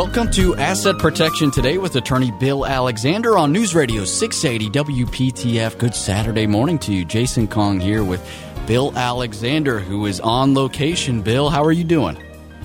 Welcome 0.00 0.30
to 0.30 0.56
Asset 0.56 0.96
Protection 0.98 1.50
Today 1.50 1.76
with 1.76 1.94
attorney 1.94 2.30
Bill 2.30 2.64
Alexander 2.64 3.36
on 3.36 3.52
News 3.52 3.74
Radio 3.74 4.06
680 4.06 4.94
WPTF. 4.94 5.76
Good 5.76 5.94
Saturday 5.94 6.46
morning 6.46 6.78
to 6.78 6.94
you. 6.94 7.04
Jason 7.04 7.46
Kong 7.46 7.78
here 7.78 8.02
with 8.02 8.26
Bill 8.66 8.96
Alexander, 8.96 9.78
who 9.78 10.06
is 10.06 10.18
on 10.18 10.54
location. 10.54 11.20
Bill, 11.20 11.50
how 11.50 11.62
are 11.62 11.70
you 11.70 11.84
doing? 11.84 12.16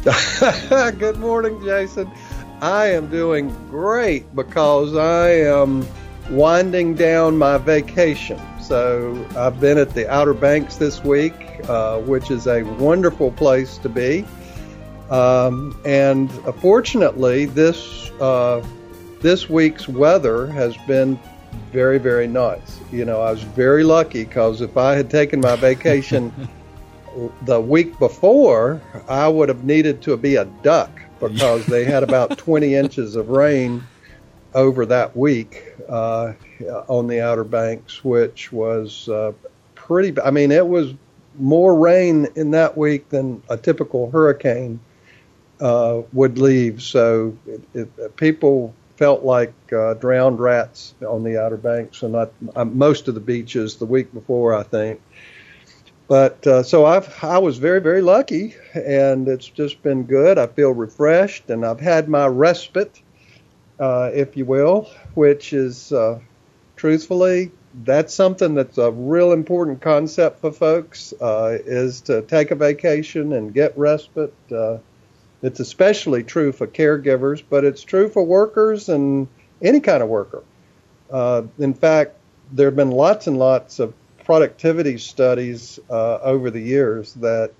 Good 0.39 1.17
morning, 1.17 1.61
Jason. 1.61 2.09
I 2.61 2.91
am 2.91 3.09
doing 3.09 3.49
great 3.69 4.33
because 4.33 4.95
I 4.95 5.31
am 5.31 5.85
winding 6.29 6.95
down 6.95 7.37
my 7.37 7.57
vacation. 7.57 8.39
So 8.61 9.27
I've 9.35 9.59
been 9.59 9.77
at 9.77 9.93
the 9.93 10.09
Outer 10.09 10.33
Banks 10.33 10.77
this 10.77 11.03
week, 11.03 11.33
uh, 11.67 11.99
which 11.99 12.31
is 12.31 12.47
a 12.47 12.63
wonderful 12.63 13.29
place 13.33 13.77
to 13.79 13.89
be. 13.89 14.25
Um, 15.09 15.79
and 15.85 16.31
uh, 16.45 16.51
fortunately, 16.51 17.45
this 17.45 18.09
uh, 18.19 18.65
this 19.21 19.49
week's 19.49 19.87
weather 19.87 20.47
has 20.47 20.75
been 20.87 21.19
very, 21.71 21.97
very 21.97 22.27
nice. 22.27 22.79
You 22.91 23.05
know, 23.05 23.21
I 23.21 23.31
was 23.31 23.43
very 23.43 23.83
lucky 23.83 24.23
because 24.23 24.61
if 24.61 24.77
I 24.77 24.95
had 24.95 25.09
taken 25.09 25.41
my 25.41 25.55
vacation 25.55 26.31
the 27.43 27.59
week 27.61 27.97
before, 27.99 28.81
I 29.07 29.27
would 29.27 29.49
have 29.49 29.63
needed 29.63 30.01
to 30.03 30.17
be 30.17 30.35
a 30.35 30.45
duck 30.45 30.91
because 31.19 31.65
they 31.65 31.85
had 31.85 32.03
about 32.03 32.37
20 32.37 32.75
inches 32.75 33.15
of 33.15 33.29
rain 33.29 33.83
over 34.53 34.85
that 34.85 35.15
week 35.15 35.73
uh, 35.89 36.33
on 36.87 37.07
the 37.07 37.21
Outer 37.21 37.43
Banks, 37.43 38.03
which 38.03 38.51
was 38.51 39.09
uh, 39.09 39.33
pretty. 39.75 40.19
I 40.21 40.31
mean, 40.31 40.51
it 40.51 40.67
was 40.67 40.93
more 41.37 41.75
rain 41.75 42.27
in 42.35 42.51
that 42.51 42.77
week 42.77 43.09
than 43.09 43.43
a 43.49 43.57
typical 43.57 44.09
hurricane 44.09 44.79
uh, 45.59 46.01
would 46.13 46.37
leave. 46.37 46.81
So 46.81 47.37
it, 47.47 47.61
it, 47.73 48.15
people 48.17 48.73
felt 48.97 49.23
like 49.23 49.53
uh, 49.73 49.93
drowned 49.95 50.39
rats 50.39 50.95
on 51.05 51.23
the 51.23 51.41
Outer 51.41 51.57
Banks 51.57 52.01
and 52.03 52.13
not, 52.13 52.31
uh, 52.55 52.65
most 52.65 53.07
of 53.07 53.13
the 53.13 53.21
beaches 53.21 53.75
the 53.75 53.85
week 53.85 54.13
before, 54.13 54.53
I 54.53 54.63
think. 54.63 55.01
But 56.07 56.45
uh, 56.45 56.61
so 56.61 56.85
I've 56.85 57.11
I 57.23 57.39
was 57.39 57.57
very 57.57 57.81
very 57.81 58.01
lucky, 58.01 58.53
and 58.75 59.27
it's 59.27 59.47
just 59.47 59.81
been 59.81 60.03
good. 60.03 60.37
I 60.37 60.45
feel 60.45 60.71
refreshed, 60.71 61.49
and 61.49 61.65
I've 61.65 61.79
had 61.79 62.07
my 62.07 62.27
respite, 62.27 63.01
uh, 63.79 64.11
if 64.13 64.37
you 64.37 64.45
will, 64.45 64.87
which 65.15 65.51
is 65.51 65.91
uh, 65.91 66.19
truthfully 66.75 67.51
that's 67.83 68.13
something 68.13 68.53
that's 68.53 68.77
a 68.77 68.89
real 68.89 69.33
important 69.33 69.81
concept 69.81 70.39
for 70.39 70.49
folks 70.49 71.13
is 71.19 71.99
to 71.99 72.21
take 72.21 72.51
a 72.51 72.55
vacation 72.55 73.33
and 73.33 73.53
get 73.53 73.77
respite 73.77 74.33
it's 75.45 75.59
especially 75.59 76.23
true 76.23 76.51
for 76.51 76.67
caregivers, 76.67 77.43
but 77.49 77.63
it's 77.63 77.83
true 77.83 78.09
for 78.09 78.23
workers 78.23 78.89
and 78.89 79.27
any 79.61 79.79
kind 79.79 80.01
of 80.01 80.09
worker. 80.09 80.43
Uh, 81.11 81.43
in 81.59 81.73
fact, 81.73 82.15
there 82.51 82.67
have 82.67 82.75
been 82.75 82.91
lots 82.91 83.27
and 83.27 83.37
lots 83.37 83.79
of 83.79 83.93
productivity 84.23 84.97
studies 84.97 85.79
uh, 85.89 86.17
over 86.17 86.49
the 86.49 86.59
years 86.59 87.13
that 87.15 87.51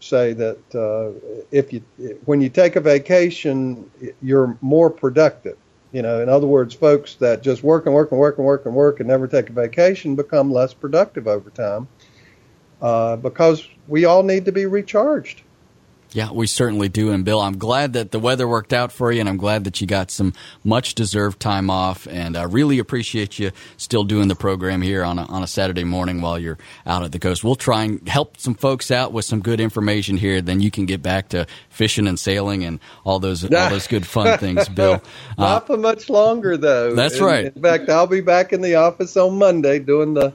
say 0.00 0.32
that 0.32 0.74
uh, 0.74 1.18
if 1.50 1.72
you 1.72 1.82
when 2.24 2.40
you 2.40 2.48
take 2.48 2.76
a 2.76 2.80
vacation, 2.80 3.90
you're 4.20 4.58
more 4.60 4.90
productive. 4.90 5.56
You 5.92 6.02
know, 6.02 6.22
in 6.22 6.28
other 6.28 6.46
words, 6.46 6.74
folks 6.74 7.14
that 7.16 7.42
just 7.42 7.62
work 7.62 7.86
and 7.86 7.94
work 7.94 8.10
and 8.10 8.20
work 8.20 8.38
and 8.38 8.46
work 8.46 8.66
and 8.66 8.74
work 8.74 9.00
and 9.00 9.08
never 9.08 9.28
take 9.28 9.48
a 9.50 9.52
vacation 9.52 10.16
become 10.16 10.50
less 10.50 10.74
productive 10.74 11.28
over 11.28 11.50
time 11.50 11.86
uh, 12.80 13.16
because 13.16 13.66
we 13.88 14.04
all 14.04 14.22
need 14.22 14.46
to 14.46 14.52
be 14.52 14.66
recharged. 14.66 15.42
Yeah, 16.14 16.30
we 16.30 16.46
certainly 16.46 16.88
do. 16.88 17.10
And 17.10 17.24
Bill, 17.24 17.40
I'm 17.40 17.56
glad 17.56 17.94
that 17.94 18.10
the 18.10 18.18
weather 18.18 18.46
worked 18.46 18.72
out 18.72 18.92
for 18.92 19.10
you, 19.10 19.20
and 19.20 19.28
I'm 19.28 19.38
glad 19.38 19.64
that 19.64 19.80
you 19.80 19.86
got 19.86 20.10
some 20.10 20.34
much 20.62 20.94
deserved 20.94 21.40
time 21.40 21.70
off. 21.70 22.06
And 22.06 22.36
I 22.36 22.42
really 22.44 22.78
appreciate 22.78 23.38
you 23.38 23.50
still 23.76 24.04
doing 24.04 24.28
the 24.28 24.34
program 24.34 24.82
here 24.82 25.04
on 25.04 25.18
a, 25.18 25.24
on 25.24 25.42
a 25.42 25.46
Saturday 25.46 25.84
morning 25.84 26.20
while 26.20 26.38
you're 26.38 26.58
out 26.86 27.02
at 27.02 27.12
the 27.12 27.18
coast. 27.18 27.42
We'll 27.42 27.54
try 27.54 27.84
and 27.84 28.06
help 28.08 28.36
some 28.38 28.54
folks 28.54 28.90
out 28.90 29.12
with 29.12 29.24
some 29.24 29.40
good 29.40 29.60
information 29.60 30.16
here. 30.16 30.42
Then 30.42 30.60
you 30.60 30.70
can 30.70 30.86
get 30.86 31.02
back 31.02 31.30
to 31.30 31.46
fishing 31.70 32.06
and 32.06 32.18
sailing 32.18 32.64
and 32.64 32.78
all 33.04 33.18
those 33.18 33.44
all 33.44 33.50
those 33.70 33.86
good 33.86 34.06
fun 34.06 34.38
things, 34.38 34.68
Bill. 34.68 35.02
Not 35.38 35.62
uh, 35.62 35.66
for 35.66 35.76
much 35.78 36.10
longer, 36.10 36.56
though. 36.56 36.94
That's 36.94 37.16
in, 37.16 37.24
right. 37.24 37.44
In 37.46 37.62
fact, 37.62 37.88
I'll 37.88 38.06
be 38.06 38.20
back 38.20 38.52
in 38.52 38.60
the 38.60 38.74
office 38.74 39.16
on 39.16 39.38
Monday 39.38 39.78
doing 39.78 40.14
the 40.14 40.34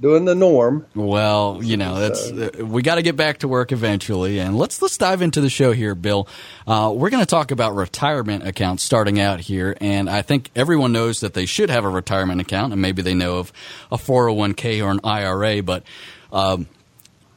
doing 0.00 0.24
the 0.24 0.34
norm. 0.34 0.86
Well, 0.94 1.60
you 1.62 1.76
know, 1.76 1.98
that's 1.98 2.30
uh, 2.30 2.64
we 2.64 2.82
got 2.82 2.96
to 2.96 3.02
get 3.02 3.16
back 3.16 3.38
to 3.38 3.48
work 3.48 3.72
eventually, 3.72 4.38
and 4.38 4.56
let's 4.56 4.80
let's 4.82 4.96
dive 4.96 5.22
into 5.22 5.40
the 5.40 5.50
show 5.50 5.72
here, 5.72 5.94
Bill. 5.94 6.28
Uh, 6.66 6.92
we're 6.94 7.10
going 7.10 7.22
to 7.22 7.26
talk 7.26 7.50
about 7.50 7.74
retirement 7.74 8.46
accounts 8.46 8.82
starting 8.82 9.20
out 9.20 9.40
here, 9.40 9.76
and 9.80 10.08
I 10.08 10.22
think 10.22 10.50
everyone 10.56 10.92
knows 10.92 11.20
that 11.20 11.34
they 11.34 11.46
should 11.46 11.70
have 11.70 11.84
a 11.84 11.88
retirement 11.88 12.40
account, 12.40 12.72
and 12.72 12.82
maybe 12.82 13.02
they 13.02 13.14
know 13.14 13.38
of 13.38 13.52
a 13.90 13.98
four 13.98 14.28
hundred 14.28 14.38
one 14.38 14.54
k 14.54 14.80
or 14.80 14.90
an 14.90 15.00
IRA, 15.04 15.62
but 15.62 15.84
um, 16.32 16.66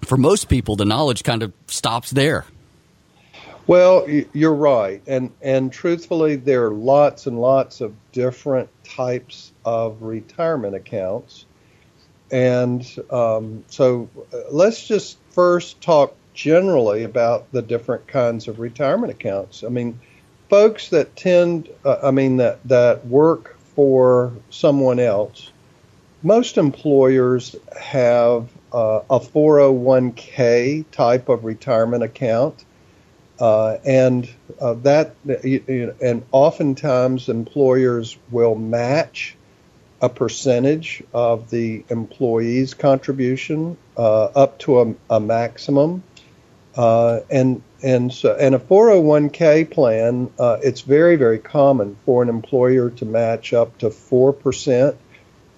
for 0.03 0.17
most 0.17 0.49
people, 0.49 0.75
the 0.75 0.85
knowledge 0.85 1.23
kind 1.23 1.43
of 1.43 1.53
stops 1.67 2.11
there. 2.11 2.45
Well, 3.67 4.07
you're 4.31 4.53
right, 4.53 5.01
and 5.07 5.31
and 5.41 5.71
truthfully, 5.71 6.37
there 6.37 6.67
are 6.67 6.73
lots 6.73 7.27
and 7.27 7.39
lots 7.39 7.81
of 7.81 7.93
different 8.13 8.69
types 8.85 9.51
of 9.65 10.01
retirement 10.01 10.73
accounts 10.73 11.45
and 12.31 12.85
um, 13.09 13.63
so 13.67 14.09
uh, 14.33 14.37
let's 14.51 14.87
just 14.87 15.17
first 15.31 15.81
talk 15.81 16.15
generally 16.33 17.03
about 17.03 17.51
the 17.51 17.61
different 17.61 18.07
kinds 18.07 18.47
of 18.47 18.59
retirement 18.59 19.11
accounts. 19.11 19.63
I 19.63 19.69
mean, 19.69 19.99
folks 20.49 20.89
that 20.89 21.15
tend, 21.15 21.69
uh, 21.83 21.97
I 22.03 22.11
mean, 22.11 22.37
that, 22.37 22.63
that 22.67 23.05
work 23.07 23.57
for 23.75 24.33
someone 24.49 24.99
else, 24.99 25.51
most 26.23 26.57
employers 26.57 27.55
have 27.79 28.49
uh, 28.73 29.01
a 29.09 29.19
401k 29.19 30.85
type 30.91 31.29
of 31.29 31.45
retirement 31.45 32.03
account. 32.03 32.65
Uh, 33.39 33.77
and 33.85 34.27
uh, 34.59 34.73
that, 34.73 35.15
and 35.23 36.25
oftentimes 36.31 37.29
employers 37.29 38.17
will 38.31 38.55
match 38.55 39.36
a 40.01 40.09
percentage 40.09 41.03
of 41.13 41.49
the 41.49 41.83
employee's 41.89 42.73
contribution 42.73 43.77
uh, 43.97 44.25
up 44.25 44.59
to 44.59 44.81
a, 44.81 44.95
a 45.09 45.19
maximum. 45.19 46.03
Uh, 46.75 47.21
and 47.31 47.63
and 47.81 48.13
so 48.13 48.35
and 48.35 48.53
a 48.53 48.59
401k 48.59 49.69
plan, 49.71 50.31
uh, 50.37 50.57
it's 50.61 50.81
very 50.81 51.15
very 51.15 51.39
common 51.39 51.97
for 52.05 52.21
an 52.21 52.29
employer 52.29 52.91
to 52.91 53.05
match 53.05 53.53
up 53.53 53.77
to 53.79 53.89
four 53.89 54.31
percent 54.31 54.95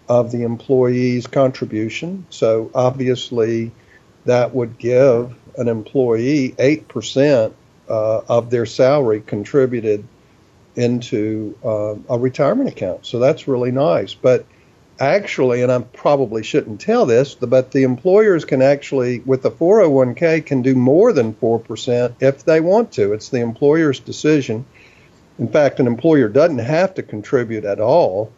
of 0.08 0.32
the 0.32 0.44
employee's 0.44 1.28
contribution. 1.28 2.26
So 2.30 2.72
obviously, 2.74 3.72
that 4.26 4.56
would 4.56 4.78
give 4.78 5.36
an 5.58 5.68
employee 5.68 6.56
eight 6.58 6.88
percent 6.88 7.54
uh, 7.90 8.22
of 8.30 8.50
their 8.50 8.66
salary 8.66 9.20
contributed 9.20 10.06
into 10.80 11.58
uh, 11.64 11.96
a 12.10 12.18
retirement 12.18 12.70
account. 12.70 13.06
So 13.06 13.20
that's 13.20 13.48
really 13.48 13.72
nice. 13.72 14.14
But 14.14 14.46
actually, 15.00 15.62
and 15.62 15.72
I 15.72 15.80
probably 15.80 16.44
shouldn't 16.44 16.82
tell 16.82 17.06
this, 17.06 17.36
but 17.36 17.72
the 17.72 17.84
employers 17.84 18.46
can 18.46 18.62
actually, 18.62 19.20
with 19.20 19.44
the 19.44 19.52
401k, 19.52 20.46
can 20.46 20.62
do 20.62 20.76
more 20.76 21.12
than 21.14 21.34
4% 21.34 22.16
if 22.20 22.46
they 22.46 22.62
want 22.62 22.94
to. 22.94 23.14
It's 23.14 23.30
the 23.30 23.42
employer's 23.42 24.00
decision. 24.00 24.66
In 25.38 25.48
fact, 25.48 25.80
an 25.80 25.88
employer 25.88 26.28
doesn't 26.28 26.60
have 26.60 26.96
to 26.96 27.04
contribute 27.04 27.66
at 27.66 27.80
all, 27.80 28.32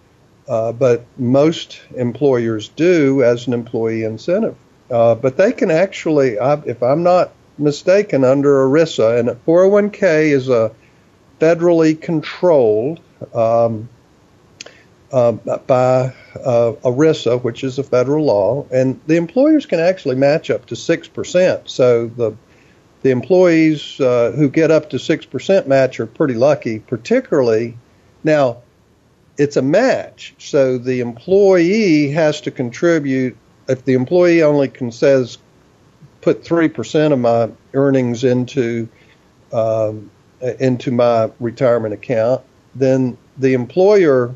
uh, 0.48 0.72
but 0.72 1.06
most 1.18 1.82
employers 1.96 2.70
do 2.70 3.24
as 3.24 3.48
an 3.48 3.54
employee 3.54 4.04
incentive. 4.04 4.56
Uh, 4.90 5.16
but 5.16 5.38
they 5.38 5.52
can 5.52 5.72
actually, 5.72 6.38
if 6.66 6.84
I'm 6.84 7.04
not 7.04 7.32
mistaken, 7.58 8.24
under 8.24 8.68
ERISA, 8.68 9.20
and 9.20 9.30
401k 9.46 10.32
is 10.32 10.50
a 10.50 10.72
federally 11.42 12.00
controlled 12.00 13.00
um, 13.34 13.90
uh, 15.12 15.32
by 15.32 16.14
uh, 16.36 16.74
ERISA, 16.84 17.44
which 17.44 17.64
is 17.64 17.80
a 17.80 17.84
federal 17.84 18.26
law, 18.26 18.66
and 18.72 19.00
the 19.08 19.18
employers 19.18 19.66
can 19.66 19.80
actually 19.80 20.16
match 20.16 20.50
up 20.50 20.66
to 20.68 20.76
six 20.76 21.08
percent. 21.08 21.70
So 21.70 22.08
the 22.08 22.36
the 23.02 23.10
employees 23.10 24.00
uh, 24.00 24.32
who 24.36 24.48
get 24.50 24.70
up 24.70 24.92
to 24.92 25.00
six 25.00 25.26
percent 25.26 25.68
match 25.68 26.00
are 26.00 26.06
pretty 26.06 26.36
lucky. 26.36 26.80
Particularly 26.80 27.76
now, 28.24 28.62
it's 29.38 29.58
a 29.58 29.62
match, 29.62 30.36
so 30.38 30.78
the 30.78 31.00
employee 31.02 32.12
has 32.12 32.42
to 32.42 32.52
contribute. 32.52 33.36
If 33.68 33.84
the 33.84 33.94
employee 33.94 34.44
only 34.44 34.70
can 34.70 34.92
says 34.92 35.40
put 36.22 36.46
three 36.46 36.70
percent 36.70 37.14
of 37.14 37.20
my 37.20 37.50
earnings 37.74 38.24
into 38.24 38.88
um, 39.52 40.12
into 40.60 40.92
my 40.92 41.30
retirement 41.40 41.94
account, 41.94 42.42
then 42.76 43.18
the 43.38 43.54
employer 43.54 44.34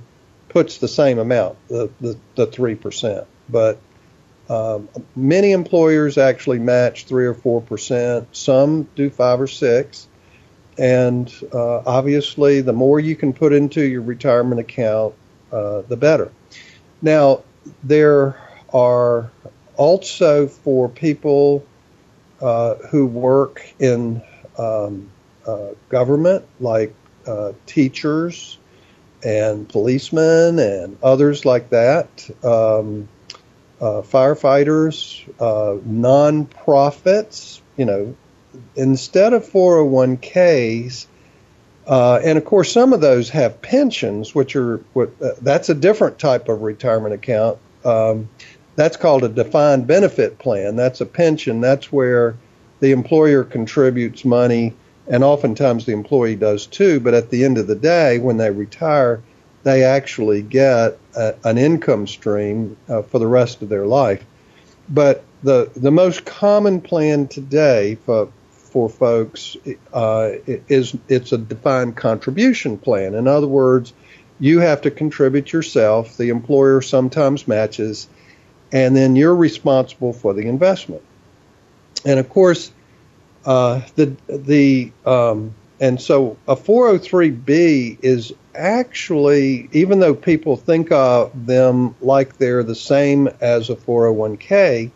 puts 0.50 0.78
the 0.78 0.88
same 0.88 1.20
amount, 1.20 1.58
the 1.68 1.90
the 2.36 2.46
three 2.46 2.76
percent. 2.76 3.26
But 3.50 3.80
um, 4.50 4.88
many 5.16 5.52
employers 5.52 6.18
actually 6.18 6.60
match 6.60 7.06
three 7.06 7.26
or 7.26 7.34
four 7.34 7.62
percent. 7.62 8.28
Some 8.36 8.84
do 8.96 9.10
five 9.10 9.42
or 9.42 9.48
six. 9.48 10.08
and 10.78 11.32
uh, 11.54 11.82
obviously, 11.86 12.62
the 12.62 12.74
more 12.74 13.00
you 13.00 13.16
can 13.16 13.34
put 13.34 13.54
into 13.54 13.82
your 13.82 14.02
retirement 14.02 14.60
account, 14.60 15.14
uh, 15.52 15.82
the 15.82 15.96
better. 15.96 16.32
Now, 17.02 17.44
there 17.84 18.40
are 18.74 19.32
also 19.78 20.48
for 20.48 20.90
people 20.90 21.66
uh, 22.42 22.76
who 22.90 23.06
work 23.06 23.66
in 23.80 24.22
um, 24.58 25.10
uh, 25.48 25.70
government, 25.90 26.46
like 26.60 26.94
uh, 27.28 27.54
teachers 27.66 28.58
and 29.24 29.68
policemen 29.68 30.60
and 30.60 30.98
others 31.02 31.46
like 31.46 31.70
that, 31.70 32.08
um, 32.44 33.08
uh, 33.82 34.02
firefighters, 34.02 35.24
uh, 35.40 35.80
non-profits, 35.84 37.62
you 37.78 37.86
know, 37.86 38.16
instead 38.76 39.34
of 39.34 39.46
401ks, 39.46 41.08
uh, 41.88 42.20
and 42.24 42.38
of 42.38 42.46
course, 42.46 42.72
some 42.72 42.94
of 42.94 43.02
those 43.02 43.30
have 43.30 43.62
pensions, 43.62 44.34
which 44.34 44.56
are 44.56 44.78
what, 44.94 45.12
uh, 45.22 45.32
that's 45.42 45.70
a 45.70 45.76
different 45.76 46.18
type 46.18 46.50
of 46.50 46.62
retirement 46.62 47.14
account. 47.14 47.60
Um, 47.84 48.30
that's 48.76 48.98
called 48.98 49.24
a 49.24 49.30
defined 49.30 49.88
benefit 49.88 50.40
plan. 50.40 50.76
That's 50.76 51.02
a 51.02 51.06
pension. 51.06 51.62
That's 51.62 51.92
where 51.92 52.36
the 52.80 52.92
employer 52.92 53.44
contributes 53.44 54.26
money, 54.26 54.74
and 55.08 55.24
oftentimes 55.24 55.86
the 55.86 55.94
employee 55.94 56.36
does 56.36 56.66
too. 56.66 57.00
But 57.00 57.14
at 57.14 57.30
the 57.30 57.44
end 57.44 57.58
of 57.58 57.68
the 57.68 57.76
day, 57.76 58.20
when 58.20 58.38
they 58.38 58.52
retire, 58.52 59.22
they 59.64 59.84
actually 59.84 60.42
get 60.42 60.98
a, 61.16 61.36
an 61.44 61.58
income 61.58 62.08
stream 62.08 62.78
uh, 62.88 63.02
for 63.04 63.20
the 63.20 63.28
rest 63.28 63.62
of 63.62 63.70
their 63.70 63.86
life. 63.86 64.24
But 64.90 65.24
the 65.44 65.72
the 65.76 65.92
most 65.92 66.26
common 66.26 66.82
plan 66.82 67.28
today 67.28 67.96
for 68.06 68.32
for 68.50 68.90
folks 68.90 69.56
uh, 69.94 70.32
is 70.46 70.98
it's 71.08 71.32
a 71.32 71.38
defined 71.38 71.96
contribution 71.96 72.78
plan. 72.78 73.16
In 73.16 73.28
other 73.28 73.48
words, 73.48 73.94
you 74.40 74.60
have 74.60 74.82
to 74.82 74.92
contribute 74.92 75.54
yourself. 75.54 76.18
The 76.18 76.30
employer 76.30 76.82
sometimes 76.82 77.48
matches, 77.48 78.08
and 78.72 78.96
then 78.96 79.16
you're 79.16 79.36
responsible 79.36 80.14
for 80.14 80.34
the 80.34 80.48
investment. 80.48 81.02
And 82.06 82.20
of 82.20 82.30
course, 82.30 82.72
uh, 83.46 83.82
the 83.96 84.16
the 84.28 84.92
um, 85.06 85.54
and 85.80 86.00
so 86.00 86.38
a 86.48 86.56
403b 86.56 88.00
is 88.02 88.34
actually, 88.56 89.70
even 89.74 90.00
though 90.00 90.16
people 90.16 90.56
think 90.56 90.92
of 90.92 91.46
them 91.46 91.96
like 92.02 92.38
they're 92.38 92.64
the 92.64 92.76
same 92.76 93.28
as 93.42 93.70
a 93.70 93.76
401k, 93.76 94.92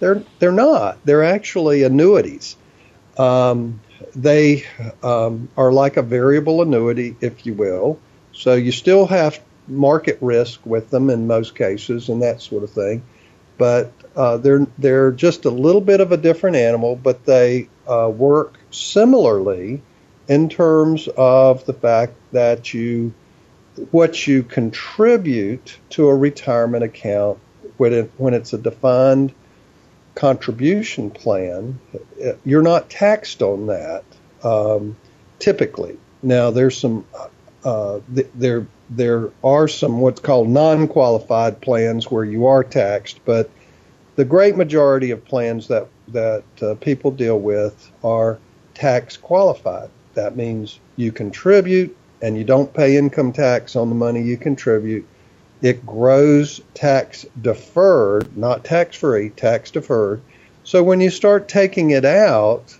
they're 0.00 0.22
they're 0.38 0.52
not. 0.52 0.98
They're 1.04 1.24
actually 1.24 1.82
annuities. 1.82 2.56
Um, 3.18 3.80
they 4.14 4.64
um, 5.02 5.48
are 5.56 5.72
like 5.72 5.96
a 5.96 6.02
variable 6.02 6.62
annuity, 6.62 7.16
if 7.20 7.46
you 7.46 7.54
will. 7.54 7.98
So 8.32 8.54
you 8.54 8.72
still 8.72 9.06
have 9.06 9.40
market 9.68 10.18
risk 10.20 10.60
with 10.64 10.90
them 10.90 11.10
in 11.10 11.26
most 11.26 11.54
cases 11.54 12.08
and 12.08 12.22
that 12.22 12.40
sort 12.40 12.64
of 12.64 12.70
thing, 12.70 13.02
but 13.58 13.92
uh, 14.16 14.38
they're 14.38 14.66
they're 14.78 15.12
just 15.12 15.44
a 15.44 15.50
little 15.50 15.80
bit 15.80 16.00
of 16.00 16.10
a 16.10 16.16
different 16.16 16.56
animal, 16.56 16.96
but 16.96 17.24
they 17.24 17.68
uh, 17.88 18.08
work 18.08 18.58
similarly 18.70 19.82
in 20.28 20.48
terms 20.48 21.08
of 21.16 21.64
the 21.66 21.72
fact 21.72 22.14
that 22.32 22.72
you 22.72 23.12
what 23.90 24.26
you 24.26 24.42
contribute 24.42 25.78
to 25.90 26.08
a 26.08 26.14
retirement 26.14 26.84
account 26.84 27.38
when 27.78 27.92
it, 27.92 28.10
when 28.18 28.34
it's 28.34 28.52
a 28.52 28.58
defined 28.58 29.32
contribution 30.14 31.10
plan, 31.10 31.78
you're 32.44 32.62
not 32.62 32.90
taxed 32.90 33.40
on 33.40 33.66
that 33.66 34.04
um, 34.44 34.96
typically. 35.38 35.98
Now 36.22 36.50
there's 36.50 36.78
some 36.78 37.04
uh, 37.64 38.00
th- 38.14 38.28
there 38.34 38.66
there 38.90 39.30
are 39.42 39.68
some 39.68 40.00
what's 40.00 40.20
called 40.20 40.48
non-qualified 40.48 41.60
plans 41.60 42.10
where 42.10 42.24
you 42.24 42.46
are 42.46 42.62
taxed, 42.62 43.20
but 43.24 43.50
the 44.16 44.24
great 44.24 44.56
majority 44.56 45.12
of 45.12 45.24
plans 45.24 45.68
that 45.68 45.88
that 46.12 46.44
uh, 46.62 46.74
people 46.76 47.10
deal 47.10 47.38
with 47.38 47.90
are 48.04 48.38
tax 48.74 49.16
qualified. 49.16 49.90
That 50.14 50.36
means 50.36 50.78
you 50.96 51.12
contribute 51.12 51.96
and 52.20 52.36
you 52.36 52.44
don't 52.44 52.72
pay 52.72 52.96
income 52.96 53.32
tax 53.32 53.74
on 53.76 53.88
the 53.88 53.94
money 53.94 54.22
you 54.22 54.36
contribute 54.36 55.06
it 55.62 55.86
grows 55.86 56.60
tax 56.74 57.24
deferred, 57.40 58.36
not 58.36 58.64
tax 58.64 58.96
free, 58.96 59.30
tax 59.30 59.70
deferred. 59.70 60.20
So 60.64 60.82
when 60.82 61.00
you 61.00 61.08
start 61.08 61.48
taking 61.48 61.90
it 61.90 62.04
out, 62.04 62.76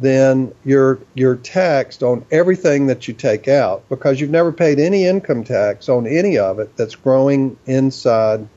then 0.00 0.52
you're 0.64 0.98
you're 1.14 1.36
taxed 1.36 2.02
on 2.02 2.24
everything 2.30 2.86
that 2.86 3.06
you 3.06 3.14
take 3.14 3.46
out 3.46 3.88
because 3.88 4.20
you've 4.20 4.30
never 4.30 4.52
paid 4.52 4.80
any 4.80 5.04
income 5.04 5.44
tax 5.44 5.88
on 5.88 6.06
any 6.06 6.38
of 6.38 6.58
it 6.58 6.76
that's 6.76 6.96
growing 6.96 7.56
inside 7.66 8.48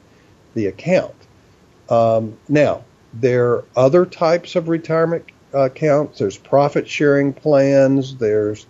the 0.54 0.68
account. 0.68 1.14
Um, 1.90 2.38
now 2.50 2.84
there 3.20 3.52
are 3.52 3.66
other 3.76 4.06
types 4.06 4.56
of 4.56 4.70
retirement 4.70 5.26
accounts. 5.54 6.20
There's 6.20 6.38
profit 6.38 6.88
sharing 6.88 7.34
plans. 7.34 8.16
There's 8.16 8.66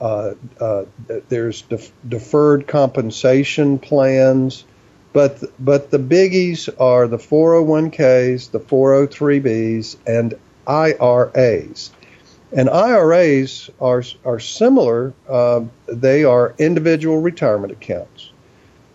uh, 0.00 0.34
uh, 0.60 0.84
there's 1.28 1.62
def- 1.62 1.92
deferred 2.08 2.66
compensation 2.66 3.78
plans, 3.78 4.64
but 5.12 5.42
but 5.58 5.90
the 5.90 5.98
biggies 5.98 6.68
are 6.78 7.08
the 7.08 7.16
401ks, 7.16 8.50
the 8.50 8.60
403bs, 8.60 9.96
and 10.06 10.34
IRAs. 10.66 11.90
And 12.52 12.70
IRAs 12.70 13.70
are 13.80 14.04
are 14.24 14.38
similar. 14.38 15.12
Uh, 15.28 15.62
they 15.86 16.24
are 16.24 16.54
individual 16.58 17.20
retirement 17.20 17.72
accounts. 17.72 18.30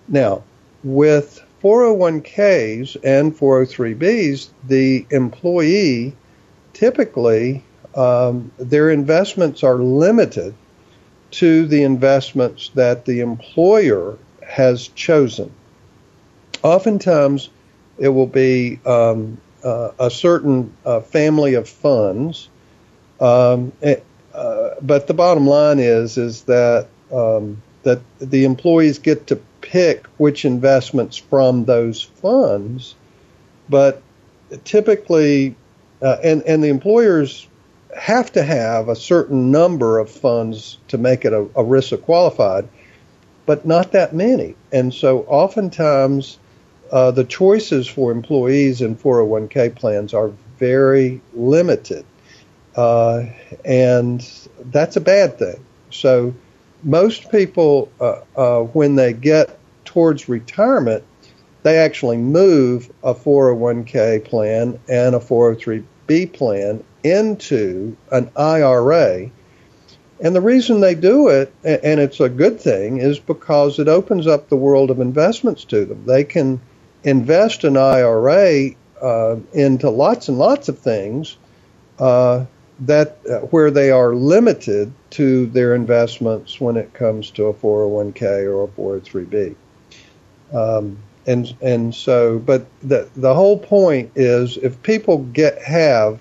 Now, 0.07 0.43
with 0.83 1.42
401ks 1.63 2.97
and 3.03 3.35
403bs, 3.35 4.49
the 4.67 5.05
employee 5.11 6.13
typically 6.73 7.63
um, 7.95 8.51
their 8.57 8.89
investments 8.89 9.63
are 9.63 9.77
limited 9.77 10.53
to 11.31 11.65
the 11.65 11.83
investments 11.83 12.71
that 12.75 13.05
the 13.05 13.21
employer 13.21 14.17
has 14.45 14.89
chosen. 14.89 15.51
Oftentimes, 16.63 17.49
it 17.97 18.09
will 18.09 18.27
be 18.27 18.79
um, 18.85 19.39
uh, 19.63 19.91
a 19.99 20.11
certain 20.11 20.75
uh, 20.85 20.99
family 20.99 21.53
of 21.53 21.69
funds, 21.69 22.49
um, 23.19 23.71
it, 23.81 24.05
uh, 24.33 24.71
but 24.81 25.07
the 25.07 25.13
bottom 25.13 25.47
line 25.47 25.79
is 25.79 26.17
is 26.17 26.43
that 26.43 26.87
um, 27.11 27.61
that 27.83 28.01
the 28.19 28.43
employees 28.45 28.99
get 28.99 29.27
to 29.27 29.35
pick 29.61 30.02
which 30.23 30.45
investments 30.45 31.17
from 31.17 31.65
those 31.65 32.01
funds, 32.01 32.95
but 33.67 34.01
typically, 34.63 35.53
uh, 36.01 36.15
and 36.23 36.41
and 36.43 36.63
the 36.63 36.69
employers 36.69 37.45
have 37.93 38.31
to 38.31 38.41
have 38.41 38.87
a 38.87 38.95
certain 38.95 39.51
number 39.51 39.99
of 39.99 40.09
funds 40.09 40.77
to 40.87 40.97
make 40.97 41.25
it 41.25 41.33
a, 41.33 41.41
a 41.57 41.97
qualified, 41.97 42.69
but 43.45 43.65
not 43.65 43.91
that 43.91 44.15
many. 44.15 44.55
And 44.71 44.93
so 44.93 45.23
oftentimes 45.23 46.39
uh, 46.89 47.11
the 47.11 47.25
choices 47.25 47.85
for 47.85 48.09
employees 48.09 48.79
in 48.79 48.95
401k 48.95 49.75
plans 49.75 50.13
are 50.13 50.31
very 50.57 51.19
limited. 51.33 52.05
Uh, 52.77 53.25
and 53.65 54.25
that's 54.71 54.95
a 54.95 55.01
bad 55.01 55.37
thing. 55.37 55.65
So 55.91 56.33
most 56.81 57.29
people, 57.29 57.91
uh, 57.99 58.21
uh 58.37 58.61
when 58.61 58.95
they 58.95 59.11
get 59.11 59.59
towards 59.93 60.27
retirement, 60.27 61.03
they 61.61 61.77
actually 61.77 62.17
move 62.17 62.91
a 63.03 63.13
401k 63.13 64.25
plan 64.25 64.79
and 64.89 65.15
a 65.15 65.19
403b 65.19 66.33
plan 66.33 66.83
into 67.03 67.95
an 68.11 68.29
IRA. 68.35 69.29
And 70.19 70.35
the 70.35 70.41
reason 70.41 70.79
they 70.79 70.95
do 70.95 71.27
it, 71.27 71.53
and 71.63 71.99
it's 71.99 72.19
a 72.19 72.29
good 72.29 72.59
thing, 72.59 72.97
is 72.97 73.19
because 73.19 73.77
it 73.77 73.87
opens 73.87 74.25
up 74.25 74.49
the 74.49 74.55
world 74.55 74.89
of 74.89 74.99
investments 74.99 75.63
to 75.65 75.85
them. 75.85 76.05
They 76.05 76.23
can 76.23 76.59
invest 77.03 77.63
an 77.63 77.77
IRA 77.77 78.71
uh, 79.01 79.35
into 79.53 79.89
lots 79.89 80.27
and 80.27 80.37
lots 80.37 80.69
of 80.69 80.79
things 80.79 81.37
uh, 81.99 82.45
that 82.79 83.19
uh, 83.29 83.39
where 83.47 83.69
they 83.69 83.91
are 83.91 84.15
limited 84.15 84.91
to 85.11 85.45
their 85.47 85.75
investments 85.75 86.59
when 86.59 86.77
it 86.77 86.93
comes 86.93 87.29
to 87.31 87.45
a 87.45 87.53
401k 87.53 88.45
or 88.45 88.63
a 88.63 88.67
403b. 88.67 89.55
Um, 90.53 90.97
and 91.25 91.55
and 91.61 91.95
so, 91.95 92.39
but 92.39 92.65
the 92.81 93.09
the 93.15 93.33
whole 93.33 93.57
point 93.57 94.11
is 94.15 94.57
if 94.57 94.81
people 94.83 95.19
get 95.19 95.61
have 95.61 96.19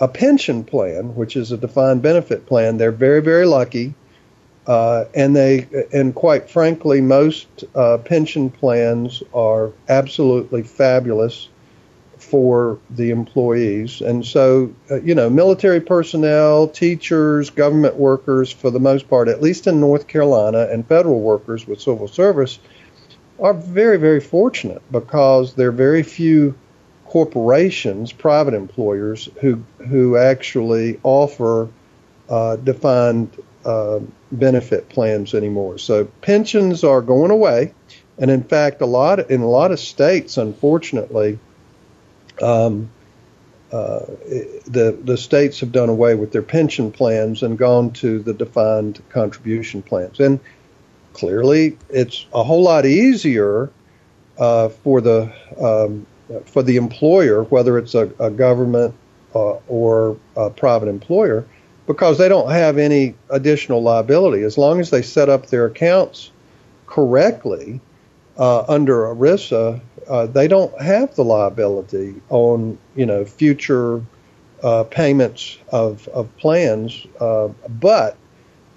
a 0.00 0.08
pension 0.08 0.64
plan, 0.64 1.14
which 1.14 1.36
is 1.36 1.52
a 1.52 1.56
defined 1.56 2.02
benefit 2.02 2.46
plan, 2.46 2.76
they're 2.76 2.92
very, 2.92 3.22
very 3.22 3.46
lucky. 3.46 3.94
Uh, 4.66 5.04
and 5.14 5.36
they, 5.36 5.66
and 5.92 6.14
quite 6.14 6.48
frankly, 6.48 7.00
most 7.00 7.46
uh, 7.74 7.98
pension 7.98 8.50
plans 8.50 9.22
are 9.34 9.72
absolutely 9.88 10.62
fabulous 10.62 11.48
for 12.16 12.78
the 12.90 13.10
employees. 13.10 14.00
And 14.00 14.24
so, 14.24 14.74
uh, 14.90 15.00
you 15.02 15.14
know, 15.14 15.28
military 15.28 15.80
personnel, 15.80 16.68
teachers, 16.68 17.50
government 17.50 17.96
workers, 17.96 18.50
for 18.50 18.70
the 18.70 18.80
most 18.80 19.08
part, 19.08 19.28
at 19.28 19.42
least 19.42 19.66
in 19.66 19.80
North 19.80 20.08
Carolina, 20.08 20.66
and 20.70 20.86
federal 20.86 21.20
workers 21.20 21.66
with 21.66 21.80
civil 21.80 22.08
service 22.08 22.58
are 23.40 23.54
very, 23.54 23.98
very 23.98 24.20
fortunate 24.20 24.82
because 24.90 25.54
there 25.54 25.68
are 25.68 25.72
very 25.72 26.02
few 26.02 26.54
corporations, 27.06 28.12
private 28.12 28.54
employers, 28.54 29.28
who 29.40 29.62
who 29.78 30.16
actually 30.16 30.98
offer 31.02 31.68
uh, 32.28 32.56
defined 32.56 33.30
uh, 33.64 34.00
benefit 34.32 34.88
plans 34.88 35.34
anymore. 35.34 35.78
So 35.78 36.06
pensions 36.22 36.84
are 36.84 37.00
going 37.00 37.30
away, 37.30 37.74
and 38.18 38.30
in 38.30 38.42
fact, 38.42 38.80
a 38.80 38.86
lot 38.86 39.30
in 39.30 39.40
a 39.42 39.48
lot 39.48 39.72
of 39.72 39.80
states, 39.80 40.36
unfortunately, 40.36 41.38
um, 42.42 42.90
uh, 43.72 44.00
the 44.66 44.98
the 45.02 45.16
states 45.16 45.60
have 45.60 45.72
done 45.72 45.88
away 45.88 46.14
with 46.14 46.32
their 46.32 46.42
pension 46.42 46.92
plans 46.92 47.42
and 47.42 47.58
gone 47.58 47.90
to 47.92 48.20
the 48.20 48.34
defined 48.34 49.02
contribution 49.10 49.82
plans. 49.82 50.20
And 50.20 50.40
clearly, 51.14 51.78
it's 51.88 52.26
a 52.34 52.42
whole 52.42 52.62
lot 52.62 52.84
easier 52.84 53.70
uh, 54.38 54.68
for 54.68 55.00
the 55.00 55.32
um, 55.58 56.06
for 56.46 56.62
the 56.62 56.76
employer, 56.76 57.44
whether 57.44 57.78
it's 57.78 57.94
a, 57.94 58.10
a 58.18 58.30
government 58.30 58.94
uh, 59.34 59.54
or 59.68 60.16
a 60.36 60.50
private 60.50 60.88
employer, 60.88 61.46
because 61.86 62.18
they 62.18 62.28
don't 62.28 62.50
have 62.50 62.78
any 62.78 63.14
additional 63.30 63.82
liability 63.82 64.42
as 64.42 64.58
long 64.58 64.80
as 64.80 64.90
they 64.90 65.02
set 65.02 65.28
up 65.28 65.46
their 65.46 65.66
accounts 65.66 66.30
correctly 66.86 67.80
uh, 68.38 68.64
under 68.68 69.02
ERISA. 69.14 69.80
Uh, 70.08 70.26
they 70.26 70.48
don't 70.48 70.78
have 70.80 71.14
the 71.14 71.24
liability 71.24 72.14
on 72.28 72.76
you 72.96 73.06
know 73.06 73.24
future 73.24 74.02
uh, 74.62 74.84
payments 74.84 75.58
of 75.70 76.08
of 76.08 76.34
plans, 76.36 77.06
uh, 77.20 77.48
but 77.68 78.16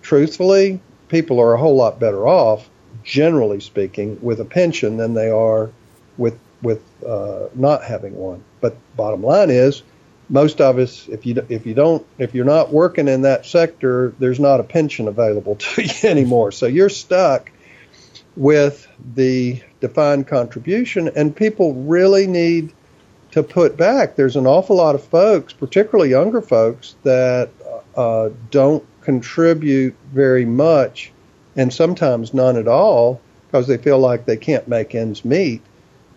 truthfully, 0.01 0.79
people 1.09 1.39
are 1.39 1.53
a 1.53 1.57
whole 1.57 1.75
lot 1.75 1.99
better 1.99 2.27
off, 2.27 2.69
generally 3.03 3.59
speaking, 3.59 4.19
with 4.21 4.39
a 4.39 4.45
pension 4.45 4.97
than 4.97 5.13
they 5.13 5.29
are 5.29 5.71
with 6.17 6.39
with 6.61 6.81
uh, 7.05 7.47
not 7.53 7.83
having 7.83 8.15
one. 8.15 8.43
But 8.61 8.75
bottom 8.95 9.23
line 9.23 9.49
is, 9.49 9.83
most 10.29 10.59
of 10.59 10.77
us, 10.77 11.07
if 11.07 11.25
you 11.25 11.45
if 11.49 11.65
you 11.65 11.73
don't 11.73 12.05
if 12.17 12.33
you're 12.33 12.45
not 12.45 12.71
working 12.71 13.07
in 13.07 13.21
that 13.21 13.45
sector, 13.45 14.13
there's 14.19 14.39
not 14.39 14.59
a 14.59 14.63
pension 14.63 15.07
available 15.07 15.55
to 15.75 15.81
you 15.83 16.09
anymore. 16.09 16.51
So 16.51 16.65
you're 16.65 16.89
stuck 16.89 17.51
with 18.35 18.87
the 19.15 19.61
defined 19.79 20.27
contribution, 20.27 21.09
and 21.15 21.35
people 21.35 21.73
really 21.73 22.27
need 22.27 22.73
to 23.31 23.43
put 23.43 23.77
back. 23.77 24.15
There's 24.15 24.35
an 24.35 24.47
awful 24.47 24.77
lot 24.77 24.95
of 24.95 25.03
folks, 25.03 25.53
particularly 25.53 26.09
younger 26.09 26.41
folks, 26.41 26.95
that 27.03 27.49
uh, 27.95 28.29
don't 28.51 28.85
contribute 29.07 29.95
very 30.11 30.43
much, 30.43 31.13
and 31.55 31.73
sometimes 31.73 32.33
none 32.33 32.57
at 32.57 32.67
all, 32.67 33.21
because 33.45 33.65
they 33.65 33.77
feel 33.77 33.97
like 33.97 34.25
they 34.25 34.35
can't 34.35 34.67
make 34.67 34.93
ends 34.93 35.23
meet. 35.23 35.61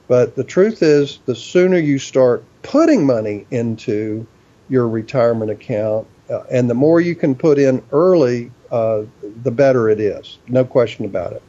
But 0.08 0.34
the 0.34 0.42
truth 0.42 0.82
is, 0.82 1.20
the 1.24 1.36
sooner 1.36 1.78
you 1.78 2.00
start 2.00 2.42
putting 2.64 3.06
money 3.06 3.46
into 3.52 4.26
your 4.68 4.88
retirement 4.88 5.52
account, 5.52 6.08
uh, 6.28 6.42
and 6.50 6.68
the 6.68 6.74
more 6.74 7.00
you 7.00 7.14
can 7.14 7.36
put 7.36 7.60
in 7.60 7.80
early, 7.92 8.50
uh, 8.72 9.02
the 9.44 9.52
better 9.52 9.88
it 9.88 10.00
is. 10.00 10.38
No 10.48 10.64
question 10.64 11.04
about 11.04 11.32
it. 11.32 11.42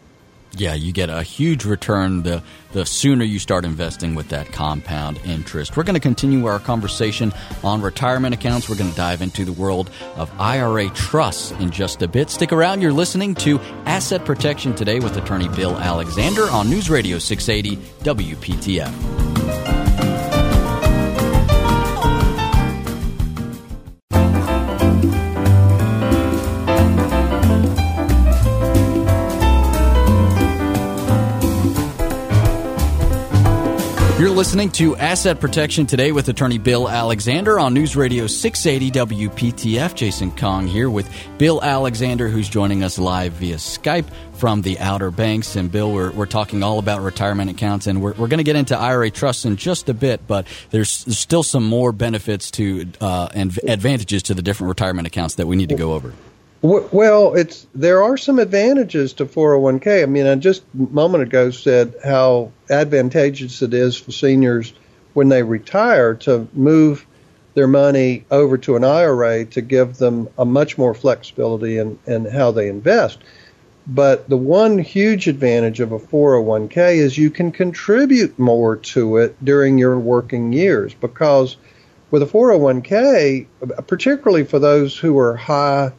Yeah, 0.54 0.74
you 0.74 0.92
get 0.92 1.10
a 1.10 1.24
huge 1.24 1.66
return 1.66 2.24
the 2.24 2.44
the 2.74 2.86
sooner 2.86 3.24
you 3.24 3.40
start 3.40 3.66
investing 3.66 4.16
with 4.16 4.30
that 4.30 4.52
compound 4.52 5.20
interest. 5.26 5.76
We're 5.76 5.84
going 5.84 5.96
to 5.96 6.00
continue 6.02 6.46
our 6.46 6.60
conversation 6.60 7.34
on 7.64 7.82
retirement 7.82 8.34
accounts. 8.34 8.70
We're 8.70 8.78
going 8.78 8.90
to 8.90 8.96
dive 8.96 9.22
into 9.22 9.44
the 9.44 9.52
world 9.54 9.90
of 10.16 10.32
IRA 10.40 10.90
trusts 10.90 11.52
in 11.52 11.70
just 11.72 12.02
a 12.02 12.08
bit. 12.08 12.30
Stick 12.30 12.54
around. 12.54 12.82
You're 12.82 12.94
listening 12.94 13.36
to 13.36 13.60
Asset 13.86 14.24
Protection 14.26 14.74
Today 14.74 15.00
with 15.00 15.18
attorney 15.18 15.50
Bill 15.50 15.78
Alexander 15.78 16.50
on 16.50 16.70
News 16.70 16.90
Radio 16.90 17.20
680 17.20 17.78
WPTF. 18.04 19.71
Listening 34.42 34.72
to 34.72 34.96
Asset 34.96 35.40
Protection 35.40 35.86
Today 35.86 36.12
with 36.12 36.28
attorney 36.28 36.58
Bill 36.58 36.90
Alexander 36.90 37.60
on 37.60 37.76
News 37.76 37.96
Radio 37.96 38.26
680 38.26 39.30
WPTF. 39.30 39.94
Jason 39.94 40.32
Kong 40.32 40.66
here 40.66 40.90
with 40.90 41.08
Bill 41.38 41.62
Alexander, 41.62 42.28
who's 42.28 42.50
joining 42.50 42.84
us 42.84 42.98
live 42.98 43.34
via 43.34 43.58
Skype 43.58 44.08
from 44.34 44.64
the 44.64 44.80
Outer 44.80 45.12
Banks. 45.12 45.56
And 45.56 45.72
Bill, 45.72 45.94
we're, 45.94 46.10
we're 46.10 46.26
talking 46.26 46.64
all 46.64 46.80
about 46.80 47.04
retirement 47.04 47.52
accounts, 47.52 47.86
and 47.86 48.02
we're, 48.02 48.14
we're 48.14 48.30
going 48.30 48.40
to 48.40 48.44
get 48.44 48.56
into 48.56 48.76
IRA 48.76 49.12
trusts 49.12 49.46
in 49.46 49.58
just 49.58 49.90
a 49.90 49.94
bit, 49.94 50.26
but 50.26 50.48
there's, 50.72 51.06
there's 51.06 51.20
still 51.20 51.44
some 51.44 51.64
more 51.64 51.92
benefits 51.92 52.50
to 52.50 52.88
uh, 53.00 53.30
and 53.36 53.60
advantages 53.68 54.24
to 54.24 54.34
the 54.34 54.42
different 54.42 54.70
retirement 54.70 55.06
accounts 55.06 55.36
that 55.36 55.46
we 55.46 55.56
need 55.56 55.70
to 55.70 55.76
go 55.76 55.94
over. 55.94 56.16
Well, 56.64 57.34
it's 57.34 57.66
there 57.74 58.04
are 58.04 58.18
some 58.18 58.38
advantages 58.38 59.14
to 59.14 59.26
401k. 59.26 60.04
I 60.04 60.06
mean, 60.06 60.28
I 60.28 60.36
just 60.36 60.62
a 60.76 60.94
moment 60.94 61.24
ago 61.24 61.50
said 61.50 61.96
how 62.04 62.52
advantageous 62.70 63.64
it 63.64 63.74
is 63.74 63.98
for 63.98 64.12
seniors 64.12 64.74
when 65.14 65.30
they 65.30 65.42
retire 65.42 66.14
to 66.16 66.48
move 66.54 67.08
their 67.56 67.68
money 67.68 68.26
over 68.30 68.60
to 68.60 68.76
an 68.76 68.84
IRA 68.84 69.46
to 69.46 69.62
give 69.62 69.98
them 69.98 70.30
a 70.38 70.46
much 70.46 70.78
more 70.78 70.94
flexibility 70.94 71.80
in, 71.80 71.98
in 72.06 72.26
how 72.26 72.52
they 72.52 72.70
invest. 72.70 73.18
But 73.88 74.30
the 74.30 74.38
one 74.38 74.78
huge 74.78 75.28
advantage 75.28 75.80
of 75.80 75.92
a 75.92 76.00
401k 76.00 76.98
is 76.98 77.18
you 77.18 77.32
can 77.32 77.52
contribute 77.52 78.38
more 78.38 78.76
to 78.76 79.18
it 79.18 79.44
during 79.44 79.80
your 79.80 79.98
working 79.98 80.54
years 80.54 80.94
because 80.94 81.58
with 82.12 82.22
a 82.22 82.28
401k, 82.28 83.48
particularly 83.88 84.44
for 84.44 84.60
those 84.60 84.96
who 84.96 85.18
are 85.18 85.36
high 85.36 85.92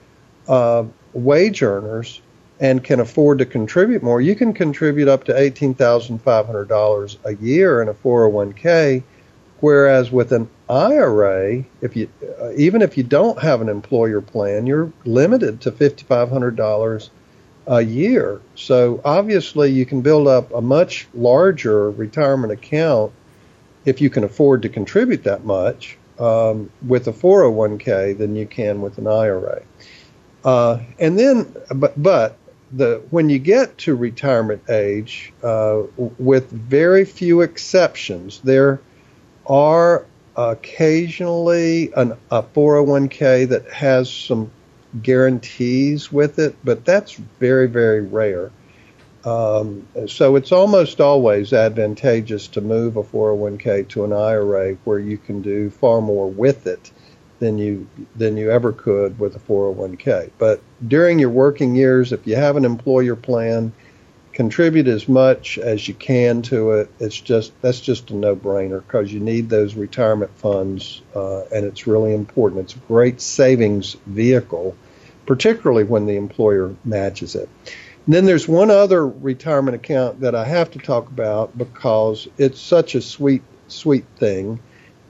uh, 0.48 0.84
wage 1.12 1.62
earners 1.62 2.20
and 2.60 2.84
can 2.84 3.00
afford 3.00 3.38
to 3.38 3.46
contribute 3.46 4.02
more, 4.02 4.20
you 4.20 4.36
can 4.36 4.52
contribute 4.52 5.08
up 5.08 5.24
to 5.24 5.32
$18,500 5.32 7.16
a 7.24 7.34
year 7.36 7.82
in 7.82 7.88
a 7.88 7.94
401k. 7.94 9.02
Whereas 9.60 10.10
with 10.10 10.32
an 10.32 10.48
IRA, 10.68 11.64
if 11.80 11.94
you 11.94 12.08
uh, 12.40 12.50
even 12.56 12.82
if 12.82 12.96
you 12.96 13.04
don't 13.04 13.40
have 13.40 13.60
an 13.60 13.68
employer 13.68 14.20
plan, 14.20 14.66
you're 14.66 14.92
limited 15.04 15.60
to 15.60 15.70
$5,500 15.70 17.10
a 17.66 17.80
year. 17.80 18.40
So 18.56 19.00
obviously, 19.04 19.70
you 19.70 19.86
can 19.86 20.00
build 20.00 20.26
up 20.26 20.52
a 20.52 20.60
much 20.60 21.06
larger 21.14 21.90
retirement 21.90 22.52
account 22.52 23.12
if 23.84 24.00
you 24.00 24.10
can 24.10 24.24
afford 24.24 24.62
to 24.62 24.68
contribute 24.68 25.24
that 25.24 25.44
much 25.44 25.96
um, 26.18 26.70
with 26.86 27.06
a 27.08 27.12
401k 27.12 28.16
than 28.16 28.36
you 28.36 28.46
can 28.46 28.80
with 28.80 28.98
an 28.98 29.06
IRA. 29.06 29.62
Uh, 30.44 30.80
and 30.98 31.18
then, 31.18 31.54
but 31.74 32.00
but 32.00 32.36
the 32.72 33.02
when 33.10 33.28
you 33.28 33.38
get 33.38 33.78
to 33.78 33.94
retirement 33.94 34.68
age, 34.68 35.32
uh, 35.42 35.82
with 35.96 36.50
very 36.50 37.04
few 37.04 37.42
exceptions, 37.42 38.40
there 38.40 38.80
are 39.46 40.06
occasionally 40.36 41.92
an, 41.94 42.16
a 42.30 42.42
401k 42.42 43.48
that 43.48 43.70
has 43.70 44.10
some 44.10 44.50
guarantees 45.02 46.10
with 46.10 46.38
it, 46.38 46.56
but 46.64 46.84
that's 46.84 47.14
very 47.14 47.68
very 47.68 48.02
rare. 48.02 48.50
Um, 49.24 49.86
so 50.08 50.34
it's 50.34 50.50
almost 50.50 51.00
always 51.00 51.52
advantageous 51.52 52.48
to 52.48 52.60
move 52.60 52.96
a 52.96 53.04
401k 53.04 53.86
to 53.90 54.04
an 54.04 54.12
IRA 54.12 54.74
where 54.84 54.98
you 54.98 55.16
can 55.16 55.42
do 55.42 55.70
far 55.70 56.00
more 56.00 56.28
with 56.28 56.66
it 56.66 56.90
than 57.42 57.58
you 57.58 57.88
than 58.14 58.36
you 58.36 58.52
ever 58.52 58.72
could 58.72 59.18
with 59.18 59.34
a 59.34 59.40
401k. 59.40 60.30
But 60.38 60.62
during 60.86 61.18
your 61.18 61.30
working 61.30 61.74
years, 61.74 62.12
if 62.12 62.24
you 62.24 62.36
have 62.36 62.56
an 62.56 62.64
employer 62.64 63.16
plan, 63.16 63.72
contribute 64.32 64.86
as 64.86 65.08
much 65.08 65.58
as 65.58 65.88
you 65.88 65.94
can 65.94 66.42
to 66.42 66.70
it. 66.70 66.90
It's 67.00 67.20
just 67.20 67.52
that's 67.60 67.80
just 67.80 68.12
a 68.12 68.14
no-brainer 68.14 68.80
because 68.86 69.12
you 69.12 69.18
need 69.18 69.50
those 69.50 69.74
retirement 69.74 70.30
funds, 70.36 71.02
uh, 71.16 71.40
and 71.46 71.66
it's 71.66 71.88
really 71.88 72.14
important. 72.14 72.60
It's 72.60 72.76
a 72.76 72.86
great 72.86 73.20
savings 73.20 73.96
vehicle, 74.06 74.76
particularly 75.26 75.82
when 75.82 76.06
the 76.06 76.16
employer 76.16 76.76
matches 76.84 77.34
it. 77.34 77.48
And 78.06 78.14
then 78.14 78.24
there's 78.24 78.46
one 78.46 78.70
other 78.70 79.04
retirement 79.04 79.74
account 79.74 80.20
that 80.20 80.36
I 80.36 80.44
have 80.44 80.70
to 80.72 80.78
talk 80.78 81.08
about 81.08 81.58
because 81.58 82.28
it's 82.38 82.60
such 82.60 82.94
a 82.94 83.02
sweet, 83.02 83.42
sweet 83.66 84.04
thing, 84.16 84.60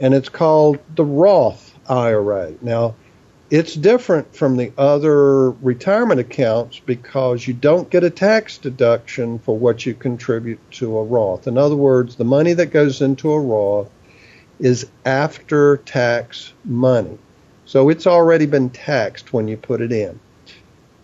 and 0.00 0.14
it's 0.14 0.30
called 0.30 0.78
the 0.94 1.04
Roth 1.04 1.71
IRA. 1.88 2.54
Now, 2.60 2.94
it's 3.50 3.74
different 3.74 4.34
from 4.34 4.56
the 4.56 4.72
other 4.78 5.50
retirement 5.50 6.20
accounts 6.20 6.80
because 6.80 7.46
you 7.46 7.52
don't 7.52 7.90
get 7.90 8.02
a 8.02 8.08
tax 8.08 8.56
deduction 8.56 9.38
for 9.38 9.58
what 9.58 9.84
you 9.84 9.92
contribute 9.92 10.58
to 10.72 10.96
a 10.96 11.04
Roth. 11.04 11.46
In 11.46 11.58
other 11.58 11.76
words, 11.76 12.16
the 12.16 12.24
money 12.24 12.54
that 12.54 12.70
goes 12.70 13.02
into 13.02 13.30
a 13.30 13.40
Roth 13.40 13.90
is 14.58 14.86
after 15.04 15.78
tax 15.78 16.52
money. 16.64 17.18
So 17.66 17.90
it's 17.90 18.06
already 18.06 18.46
been 18.46 18.70
taxed 18.70 19.32
when 19.32 19.48
you 19.48 19.56
put 19.56 19.82
it 19.82 19.92
in. 19.92 20.18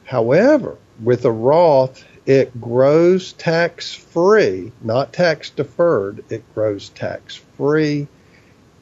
However, 0.04 0.78
with 1.02 1.26
a 1.26 1.30
Roth, 1.30 2.02
it 2.24 2.58
grows 2.60 3.32
tax 3.34 3.94
free, 3.94 4.72
not 4.82 5.12
tax 5.12 5.50
deferred. 5.50 6.24
It 6.30 6.42
grows 6.54 6.88
tax 6.90 7.36
free. 7.56 8.08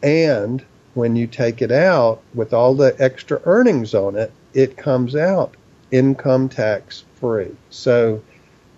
And 0.03 0.65
when 0.97 1.15
you 1.15 1.26
take 1.26 1.61
it 1.61 1.71
out 1.71 2.23
with 2.35 2.53
all 2.53 2.75
the 2.75 2.97
extra 2.99 3.41
earnings 3.45 3.95
on 3.95 4.17
it, 4.17 4.33
it 4.55 4.76
comes 4.76 5.15
out 5.15 5.55
income 5.91 6.49
tax 6.49 7.05
free. 7.21 7.55
So 7.71 8.23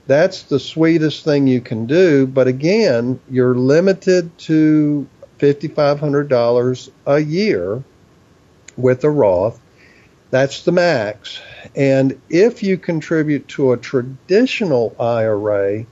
that's 0.06 0.42
the 0.42 0.58
sweetest 0.58 1.24
thing 1.24 1.46
you 1.46 1.60
can 1.60 1.86
do. 1.86 2.26
But 2.26 2.48
again, 2.48 3.20
you're 3.30 3.54
limited 3.54 4.36
to 4.38 5.06
$5,500 5.38 6.90
a 7.06 7.18
year 7.20 7.82
with 8.76 9.04
a 9.04 9.10
Roth. 9.10 9.60
That's 10.30 10.64
the 10.64 10.72
max. 10.72 11.40
And 11.74 12.20
if 12.28 12.62
you 12.62 12.76
contribute 12.76 13.46
to 13.48 13.72
a 13.72 13.76
traditional 13.76 14.94
IRA, 15.00 15.86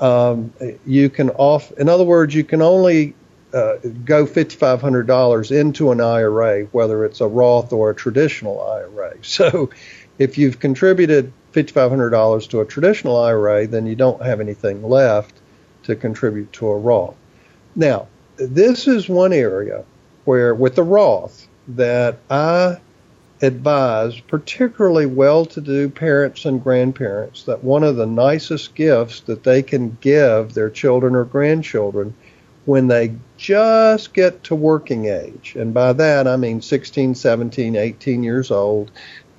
um, 0.00 0.52
you 0.86 1.10
can 1.10 1.30
off. 1.30 1.72
In 1.72 1.88
other 1.88 2.04
words, 2.04 2.34
you 2.34 2.44
can 2.44 2.62
only 2.62 3.14
uh, 3.52 3.76
go 4.04 4.26
$5,500 4.26 5.60
into 5.60 5.90
an 5.90 6.00
IRA, 6.00 6.64
whether 6.66 7.04
it's 7.04 7.20
a 7.20 7.26
Roth 7.26 7.72
or 7.72 7.90
a 7.90 7.94
traditional 7.94 8.60
IRA. 8.60 9.14
So, 9.22 9.70
if 10.18 10.36
you've 10.36 10.58
contributed 10.58 11.32
$5,500 11.52 12.48
to 12.50 12.60
a 12.60 12.66
traditional 12.66 13.16
IRA, 13.16 13.66
then 13.66 13.86
you 13.86 13.94
don't 13.94 14.22
have 14.22 14.40
anything 14.40 14.82
left 14.82 15.34
to 15.84 15.96
contribute 15.96 16.52
to 16.54 16.68
a 16.68 16.76
Roth. 16.76 17.14
Now, 17.76 18.08
this 18.36 18.86
is 18.86 19.08
one 19.08 19.32
area 19.32 19.84
where, 20.24 20.54
with 20.54 20.74
the 20.74 20.82
Roth, 20.82 21.46
that 21.68 22.18
I 22.30 22.78
advise 23.40 24.18
particularly 24.20 25.06
well 25.06 25.46
to 25.46 25.60
do 25.60 25.88
parents 25.88 26.44
and 26.44 26.62
grandparents 26.62 27.44
that 27.44 27.62
one 27.62 27.84
of 27.84 27.96
the 27.96 28.06
nicest 28.06 28.74
gifts 28.74 29.20
that 29.20 29.44
they 29.44 29.62
can 29.62 29.96
give 30.00 30.54
their 30.54 30.70
children 30.70 31.14
or 31.14 31.24
grandchildren 31.24 32.14
when 32.68 32.86
they 32.86 33.14
just 33.38 34.12
get 34.12 34.44
to 34.44 34.54
working 34.54 35.06
age, 35.06 35.56
and 35.58 35.72
by 35.72 35.90
that 35.94 36.28
I 36.28 36.36
mean 36.36 36.60
16, 36.60 37.14
17, 37.14 37.76
18 37.76 38.22
years 38.22 38.50
old, 38.50 38.90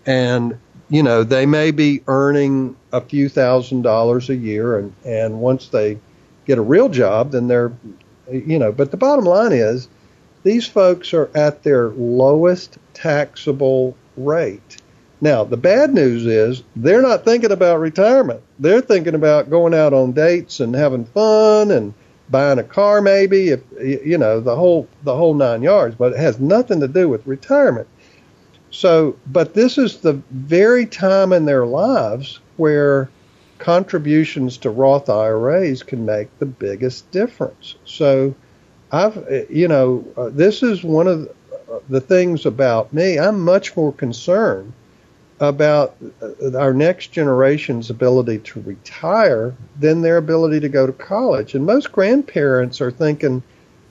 and 0.04 0.58
you 0.90 1.04
know 1.04 1.24
they 1.24 1.46
may 1.46 1.70
be 1.70 2.02
earning 2.08 2.76
a 2.92 3.00
few 3.00 3.30
thousand 3.30 3.84
dollars 3.84 4.32
a 4.32 4.36
year, 4.36 4.80
and 4.80 4.96
and 5.06 5.40
once 5.42 5.68
they 5.68 6.00
get 6.48 6.58
a 6.58 6.64
real 6.64 6.90
job, 6.90 7.30
then 7.30 7.48
they're 7.48 7.72
you 8.32 8.58
know, 8.58 8.72
but 8.72 8.90
the 8.90 8.98
bottom 8.98 9.26
line 9.26 9.52
is 9.52 9.88
these 10.42 10.66
folks 10.66 11.14
are 11.14 11.30
at 11.36 11.62
their 11.62 11.90
lowest 11.90 12.80
taxable 12.96 13.96
rate. 14.18 14.78
Now, 15.22 15.44
the 15.44 15.58
bad 15.58 15.94
news 15.94 16.26
is 16.26 16.64
they're 16.76 17.04
not 17.04 17.26
thinking 17.26 17.52
about 17.52 17.80
retirement. 17.80 18.42
They're 18.58 18.82
thinking 18.82 19.14
about 19.14 19.52
going 19.52 19.76
out 19.76 19.94
on 19.94 20.14
dates 20.14 20.60
and 20.62 20.74
having 20.74 21.06
fun 21.06 21.70
and 21.70 21.94
buying 22.32 22.60
a 22.60 22.64
car 22.64 23.02
maybe 23.02 23.50
if 23.50 23.62
you 23.82 24.18
know 24.18 24.40
the 24.40 24.56
whole 24.56 24.88
the 25.04 25.16
whole 25.16 25.34
9 25.34 25.62
yards, 25.62 25.96
but 25.96 26.14
it 26.14 26.20
has 26.20 26.40
nothing 26.40 26.80
to 26.80 26.88
do 26.88 27.10
with 27.10 27.26
retirement. 27.26 27.88
So, 28.72 29.18
but 29.28 29.54
this 29.54 29.78
is 29.78 29.98
the 29.98 30.14
very 30.32 30.86
time 30.86 31.34
in 31.34 31.46
their 31.46 31.66
lives 31.66 32.40
where 32.58 33.10
contributions 33.58 34.58
to 34.58 34.70
Roth 34.70 35.10
IRAs 35.10 35.84
can 35.84 36.06
make 36.06 36.28
the 36.40 36.46
biggest 36.46 37.10
difference. 37.12 37.76
So, 37.86 38.36
I've, 38.92 39.48
you 39.50 39.68
know, 39.68 40.06
uh, 40.16 40.30
this 40.30 40.62
is 40.62 40.84
one 40.84 41.08
of 41.08 41.22
the, 41.22 41.30
uh, 41.72 41.80
the 41.89 42.02
things 42.02 42.46
about 42.46 42.94
me. 42.94 43.18
I'm 43.18 43.39
much 43.39 43.76
more 43.76 43.92
concerned 43.92 44.72
about 45.39 45.95
uh, 46.21 46.58
our 46.58 46.73
next 46.73 47.12
generation's 47.12 47.89
ability 47.89 48.39
to 48.39 48.62
retire 48.62 49.56
than 49.80 50.02
their 50.02 50.17
ability 50.17 50.60
to 50.60 50.69
go 50.69 50.86
to 50.86 50.93
college. 50.93 51.56
And 51.56 51.65
most 51.65 51.91
grandparents 51.91 52.82
are 52.82 52.91
thinking, 52.91 53.41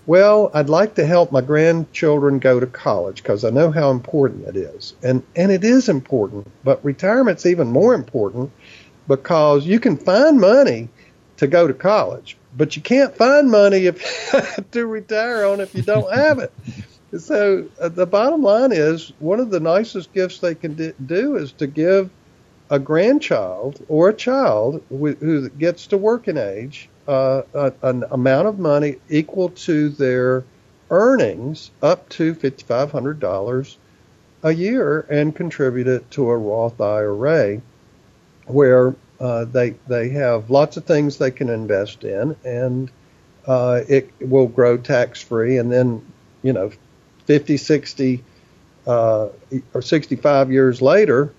well, 0.06 0.50
I'd 0.54 0.68
like 0.68 0.94
to 0.94 1.06
help 1.06 1.32
my 1.32 1.40
grandchildren 1.40 2.38
go 2.38 2.60
to 2.60 2.66
college 2.66 3.22
because 3.22 3.44
I 3.44 3.50
know 3.50 3.70
how 3.70 3.90
important 3.90 4.48
it 4.48 4.56
is. 4.56 4.94
And 5.02 5.22
and 5.36 5.52
it 5.52 5.64
is 5.64 5.88
important, 5.88 6.50
but 6.64 6.84
retirement's 6.84 7.46
even 7.46 7.68
more 7.68 7.94
important 7.94 8.50
because 9.06 9.66
you 9.66 9.80
can 9.80 9.96
find 9.96 10.40
money 10.40 10.88
to 11.38 11.46
go 11.46 11.66
to 11.66 11.74
college, 11.74 12.36
but 12.56 12.76
you 12.76 12.82
can't 12.82 13.16
find 13.16 13.50
money 13.50 13.86
if 13.86 14.70
to 14.72 14.86
retire 14.86 15.44
on 15.44 15.60
if 15.60 15.74
you 15.74 15.82
don't 15.82 16.12
have 16.12 16.38
it. 16.38 16.52
So 17.16 17.66
uh, 17.80 17.88
the 17.88 18.06
bottom 18.06 18.42
line 18.42 18.72
is 18.72 19.12
one 19.18 19.40
of 19.40 19.50
the 19.50 19.60
nicest 19.60 20.12
gifts 20.12 20.40
they 20.40 20.54
can 20.54 20.74
d- 20.74 20.92
do 21.06 21.36
is 21.36 21.52
to 21.52 21.66
give 21.66 22.10
a 22.70 22.78
grandchild 22.78 23.82
or 23.88 24.10
a 24.10 24.14
child 24.14 24.82
who, 24.90 25.48
gets 25.50 25.86
to 25.86 25.96
working 25.96 26.36
age 26.36 26.88
uh, 27.06 27.42
a, 27.54 27.72
an 27.82 28.04
amount 28.10 28.48
of 28.48 28.58
money 28.58 28.96
equal 29.08 29.48
to 29.50 29.88
their 29.88 30.44
earnings 30.90 31.70
up 31.82 32.08
to 32.10 32.34
$5,500 32.34 33.76
a 34.42 34.54
year 34.54 35.06
and 35.08 35.34
contribute 35.34 35.86
it 35.86 36.10
to 36.10 36.28
a 36.28 36.36
Roth 36.36 36.80
IRA 36.80 37.60
where 38.46 38.94
uh, 39.20 39.44
they 39.46 39.70
they 39.88 40.10
have 40.10 40.50
lots 40.50 40.76
of 40.76 40.84
things 40.84 41.18
they 41.18 41.30
can 41.30 41.48
invest 41.48 42.04
in, 42.04 42.36
and 42.44 42.90
uh, 43.46 43.80
it 43.88 44.10
will 44.20 44.46
grow 44.46 44.76
tax 44.76 45.20
free. 45.20 45.58
And 45.58 45.72
then, 45.72 46.04
you 46.42 46.52
know, 46.52 46.70
50, 47.28 47.58
60, 47.58 48.24
uh, 48.86 49.28
or 49.74 49.82
65 49.82 50.50
years 50.50 50.80
later, 50.80 51.34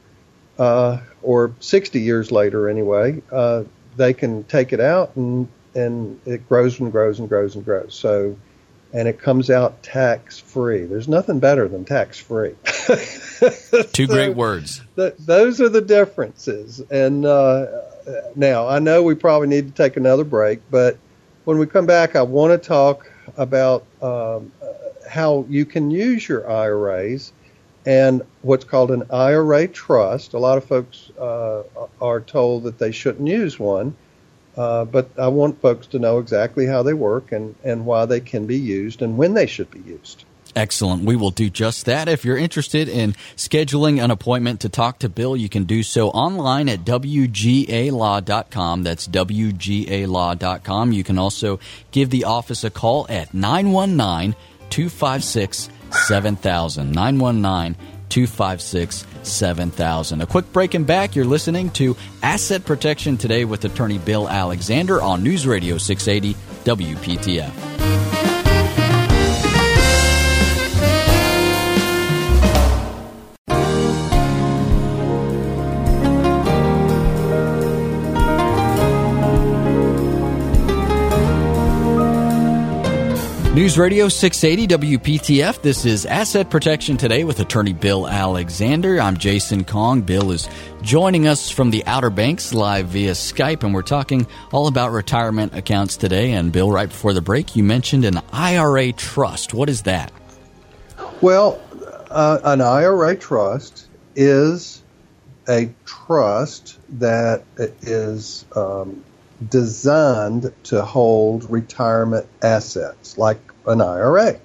uh, 0.60 1.00
or 1.24 1.52
60 1.60 2.00
years 2.00 2.32
later 2.32 2.70
anyway, 2.70 3.20
uh, 3.32 3.64
they 3.98 4.14
can 4.14 4.44
take 4.44 4.72
it 4.72 4.80
out 4.80 5.16
and 5.16 5.48
and 5.74 6.20
it 6.26 6.48
grows 6.48 6.80
and 6.80 6.92
grows 6.92 7.20
and 7.20 7.28
grows 7.28 7.56
and 7.56 7.66
grows. 7.66 7.96
So 7.96 8.38
and 8.94 9.08
it 9.08 9.20
comes 9.20 9.50
out 9.50 9.82
tax 9.82 10.38
free. 10.38 10.86
There's 10.86 11.08
nothing 11.08 11.40
better 11.40 11.68
than 11.68 11.86
tax 11.86 12.20
free. 12.20 12.54
Two 12.66 14.06
so 14.06 14.14
great 14.14 14.36
words. 14.36 14.82
Th- 14.96 15.16
those 15.18 15.60
are 15.60 15.70
the 15.70 15.82
differences. 15.82 16.82
And 16.92 17.26
uh, 17.26 17.66
now 18.36 18.68
I 18.68 18.78
know 18.78 19.02
we 19.02 19.16
probably 19.16 19.48
need 19.48 19.68
to 19.68 19.74
take 19.74 19.98
another 19.98 20.24
break, 20.24 20.60
but 20.70 20.98
when 21.46 21.58
we 21.58 21.66
come 21.66 21.88
back, 21.88 22.16
I 22.16 22.22
want 22.22 22.62
to 22.62 22.68
talk 22.68 23.12
about 23.38 23.86
um, 24.02 24.52
how 25.10 25.46
you 25.50 25.66
can 25.66 25.92
use 25.92 26.28
your 26.28 26.50
IRAs 26.50 27.34
and 27.86 28.22
what's 28.42 28.66
called 28.66 28.92
an 28.92 29.04
IRA 29.12 29.68
trust. 29.68 30.34
A 30.34 30.40
lot 30.40 30.58
of 30.58 30.66
folks 30.66 31.10
uh, 31.20 31.64
are 32.02 32.22
told 32.22 32.64
that 32.64 32.78
they 32.78 32.92
shouldn't 32.92 33.28
use 33.28 33.60
one. 33.60 33.96
Uh, 34.58 34.86
but 34.86 35.10
I 35.18 35.30
want 35.30 35.62
folks 35.62 35.88
to 35.88 36.00
know 36.00 36.20
exactly 36.20 36.66
how 36.66 36.84
they 36.84 36.94
work 36.94 37.32
and, 37.32 37.56
and 37.64 37.86
why 37.86 38.06
they 38.06 38.20
can 38.20 38.46
be 38.46 38.58
used 38.58 39.02
and 39.02 39.18
when 39.18 39.34
they 39.34 39.46
should 39.46 39.72
be 39.72 39.80
used. 39.80 40.26
Excellent. 40.56 41.04
We 41.04 41.16
will 41.16 41.30
do 41.32 41.50
just 41.50 41.86
that. 41.86 42.10
If 42.10 42.26
you're 42.26 42.36
interested 42.38 42.90
in 42.90 43.14
scheduling 43.36 44.04
an 44.04 44.12
appointment 44.12 44.60
to 44.62 44.70
talk 44.70 45.00
to 45.00 45.10
Bill, 45.10 45.38
you 45.38 45.48
can 45.48 45.66
do 45.66 45.84
so 45.84 46.10
online 46.10 46.68
at 46.68 46.80
WGALaw.com. 46.80 47.24
That's 48.84 49.08
WGALaw.com. 49.08 50.92
You 50.92 51.04
can 51.04 51.18
also 51.18 51.60
give 51.92 52.10
the 52.10 52.26
office 52.26 52.64
a 52.64 52.70
call 52.70 53.06
at 53.10 53.34
919 53.34 54.36
256 54.70 55.70
7000. 55.92 56.92
919 56.92 57.76
256 58.10 59.06
7000. 59.24 60.22
A 60.22 60.26
quick 60.26 60.52
break 60.52 60.74
and 60.74 60.86
back. 60.86 61.16
You're 61.16 61.26
listening 61.26 61.70
to 61.72 61.96
Asset 62.24 62.66
Protection 62.66 63.18
Today 63.18 63.46
with 63.46 63.66
attorney 63.66 63.98
Bill 63.98 64.28
Alexander 64.28 65.02
on 65.02 65.24
News 65.24 65.48
Radio 65.48 65.78
680 65.78 66.38
WPTF. 66.64 67.89
News 83.60 83.78
Radio 83.78 84.08
680 84.08 84.98
WPTF. 84.98 85.62
This 85.62 85.84
is 85.84 86.06
Asset 86.06 86.50
Protection 86.50 86.96
Today 86.96 87.26
with 87.26 87.42
attorney 87.42 87.74
Bill 87.74 88.08
Alexander. 88.08 89.02
I'm 89.02 89.18
Jason 89.18 89.66
Kong. 89.66 90.00
Bill 90.00 90.32
is 90.32 90.48
joining 90.82 91.28
us 91.28 91.50
from 91.50 91.70
the 91.70 91.86
Outer 91.86 92.10
Banks 92.10 92.54
live 92.54 92.88
via 92.88 93.12
Skype, 93.12 93.64
and 93.64 93.74
we're 93.74 93.82
talking 93.82 94.26
all 94.54 94.68
about 94.68 94.94
retirement 94.94 95.56
accounts 95.56 95.98
today. 95.98 96.32
And 96.32 96.54
Bill, 96.54 96.72
right 96.72 96.88
before 96.88 97.12
the 97.12 97.22
break, 97.22 97.58
you 97.58 97.66
mentioned 97.66 98.06
an 98.06 98.22
IRA 98.32 98.94
trust. 98.94 99.54
What 99.54 99.68
is 99.68 99.82
that? 99.82 100.14
Well, 101.20 101.60
uh, 102.10 102.40
an 102.46 102.62
IRA 102.62 103.18
trust 103.18 103.90
is 104.16 104.82
a 105.50 105.70
trust 105.84 106.78
that 106.98 107.44
is 107.82 108.46
um, 108.56 109.04
designed 109.48 110.54
to 110.64 110.82
hold 110.82 111.50
retirement 111.50 112.26
assets 112.42 113.18
like 113.18 113.49
an 113.66 113.82
IRA. 113.82 114.40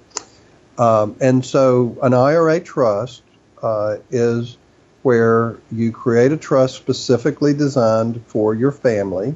Um, 0.77 1.15
and 1.21 1.45
so 1.45 1.97
an 2.01 2.13
IRA 2.13 2.59
trust 2.59 3.23
uh, 3.61 3.97
is 4.11 4.57
where 5.03 5.57
you 5.71 5.91
create 5.91 6.31
a 6.31 6.37
trust 6.37 6.75
specifically 6.75 7.53
designed 7.53 8.23
for 8.27 8.53
your 8.53 8.71
family, 8.71 9.35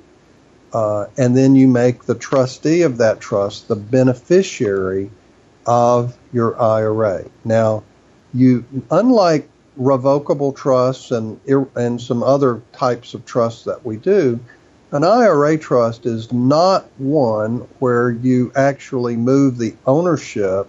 uh, 0.74 1.06
and 1.18 1.38
then 1.38 1.56
you 1.56 1.68
make 1.68 2.04
the 2.06 2.16
trustee 2.16 2.82
of 2.82 2.98
that 2.98 3.20
trust 3.20 3.68
the 3.68 3.76
beneficiary 3.76 5.12
of 5.66 6.18
your 6.34 6.60
IRA. 6.60 7.26
Now, 7.46 7.84
you 8.34 8.66
unlike 8.92 9.48
revocable 9.78 10.52
trusts 10.52 11.12
and 11.12 11.40
and 11.76 12.02
some 12.02 12.24
other 12.24 12.62
types 12.74 13.14
of 13.14 13.26
trusts 13.26 13.64
that 13.66 13.86
we 13.86 13.98
do, 13.98 14.40
an 14.92 15.04
IRA 15.04 15.58
trust 15.58 16.06
is 16.06 16.32
not 16.32 16.88
one 16.98 17.68
where 17.78 18.10
you 18.10 18.52
actually 18.56 19.16
move 19.16 19.58
the 19.58 19.76
ownership 19.86 20.68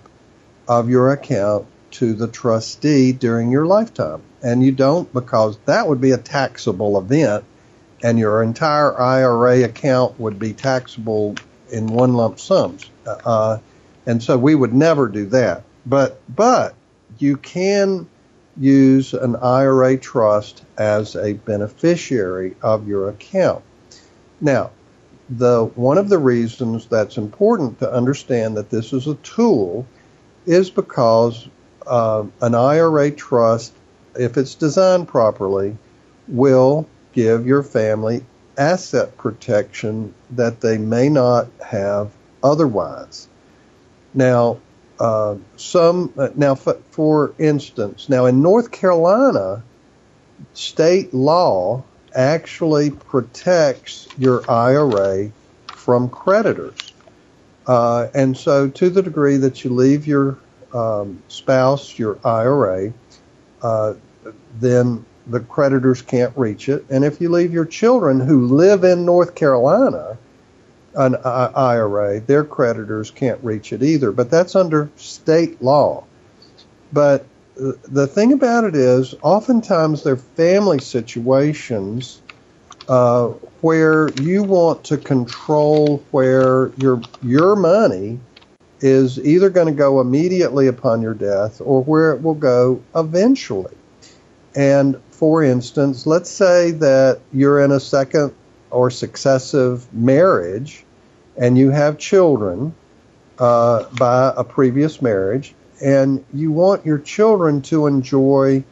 of 0.68 0.90
your 0.90 1.10
account 1.12 1.66
to 1.92 2.12
the 2.12 2.28
trustee 2.28 3.12
during 3.12 3.50
your 3.50 3.64
lifetime. 3.64 4.22
And 4.42 4.62
you 4.62 4.72
don't 4.72 5.10
because 5.12 5.58
that 5.64 5.88
would 5.88 6.00
be 6.00 6.12
a 6.12 6.18
taxable 6.18 6.98
event 6.98 7.44
and 8.02 8.18
your 8.18 8.42
entire 8.42 8.98
IRA 8.98 9.64
account 9.64 10.18
would 10.20 10.38
be 10.38 10.52
taxable 10.52 11.36
in 11.70 11.86
one 11.86 12.14
lump 12.14 12.38
sums. 12.38 12.90
Uh, 13.06 13.58
and 14.06 14.22
so 14.22 14.36
we 14.36 14.54
would 14.54 14.74
never 14.74 15.08
do 15.08 15.26
that. 15.26 15.64
But, 15.86 16.20
but 16.34 16.74
you 17.18 17.36
can 17.36 18.08
use 18.58 19.14
an 19.14 19.36
IRA 19.36 19.96
trust 19.96 20.62
as 20.76 21.16
a 21.16 21.34
beneficiary 21.34 22.56
of 22.62 22.86
your 22.86 23.08
account. 23.08 23.62
Now, 24.40 24.70
the 25.28 25.64
one 25.74 25.98
of 25.98 26.08
the 26.08 26.18
reasons 26.18 26.86
that's 26.86 27.16
important 27.16 27.78
to 27.78 27.92
understand 27.92 28.56
that 28.56 28.70
this 28.70 28.92
is 28.92 29.06
a 29.06 29.14
tool 29.16 29.86
is 30.46 30.70
because 30.70 31.48
uh, 31.86 32.24
an 32.40 32.54
IRA 32.54 33.10
trust, 33.10 33.72
if 34.18 34.36
it's 34.36 34.54
designed 34.54 35.08
properly, 35.08 35.76
will 36.26 36.88
give 37.12 37.46
your 37.46 37.62
family 37.62 38.24
asset 38.58 39.16
protection 39.16 40.14
that 40.30 40.60
they 40.60 40.78
may 40.78 41.08
not 41.08 41.48
have 41.64 42.10
otherwise. 42.42 43.28
Now, 44.14 44.58
uh, 44.98 45.36
some 45.56 46.12
now 46.34 46.54
for 46.54 47.32
instance, 47.38 48.08
now 48.08 48.26
in 48.26 48.42
North 48.42 48.70
Carolina, 48.70 49.62
state 50.52 51.14
law 51.14 51.84
actually 52.14 52.90
protects 52.90 54.08
your 54.18 54.48
IRA 54.50 55.30
from 55.68 56.08
creditors. 56.08 56.92
Uh, 57.66 58.08
and 58.14 58.36
so, 58.36 58.68
to 58.68 58.90
the 58.90 59.02
degree 59.02 59.36
that 59.36 59.64
you 59.64 59.70
leave 59.70 60.06
your 60.06 60.38
um, 60.72 61.22
spouse 61.28 61.98
your 61.98 62.18
IRA, 62.24 62.92
uh, 63.62 63.94
then 64.58 65.04
the 65.26 65.40
creditors 65.40 66.02
can't 66.02 66.36
reach 66.36 66.68
it. 66.68 66.84
And 66.90 67.04
if 67.04 67.20
you 67.20 67.28
leave 67.28 67.52
your 67.52 67.64
children 67.64 68.20
who 68.20 68.46
live 68.46 68.84
in 68.84 69.04
North 69.04 69.34
Carolina 69.34 70.18
an 70.94 71.16
IRA, 71.24 72.20
their 72.20 72.44
creditors 72.44 73.10
can't 73.10 73.42
reach 73.44 73.72
it 73.72 73.82
either. 73.82 74.10
But 74.10 74.30
that's 74.30 74.56
under 74.56 74.90
state 74.96 75.62
law. 75.62 76.04
But 76.92 77.24
the 77.82 78.06
thing 78.06 78.32
about 78.32 78.64
it 78.64 78.74
is, 78.74 79.14
oftentimes 79.22 80.02
they're 80.02 80.16
family 80.16 80.80
situations 80.80 82.22
uh, 82.88 83.28
where 83.60 84.08
you 84.20 84.42
want 84.42 84.82
to 84.84 84.96
control 84.96 86.02
where 86.10 86.72
your 86.78 87.00
your 87.22 87.54
money 87.54 88.18
is 88.80 89.18
either 89.18 89.50
going 89.50 89.66
to 89.66 89.72
go 89.72 90.00
immediately 90.00 90.66
upon 90.66 91.02
your 91.02 91.14
death 91.14 91.60
or 91.64 91.84
where 91.84 92.12
it 92.12 92.22
will 92.22 92.34
go 92.34 92.82
eventually. 92.96 93.74
And 94.56 95.00
for 95.10 95.44
instance, 95.44 96.06
let's 96.06 96.30
say 96.30 96.70
that 96.72 97.20
you're 97.32 97.60
in 97.60 97.72
a 97.72 97.80
second 97.80 98.34
or 98.70 98.90
successive 98.90 99.92
marriage 99.92 100.84
and 101.36 101.58
you 101.58 101.70
have 101.70 101.98
children 101.98 102.74
uh, 103.38 103.84
by 103.98 104.32
a 104.36 104.44
previous 104.44 105.00
marriage, 105.00 105.54
and 105.80 106.24
you 106.32 106.52
want 106.52 106.84
your 106.84 106.98
children 106.98 107.62
to 107.62 107.86
enjoy 107.86 108.64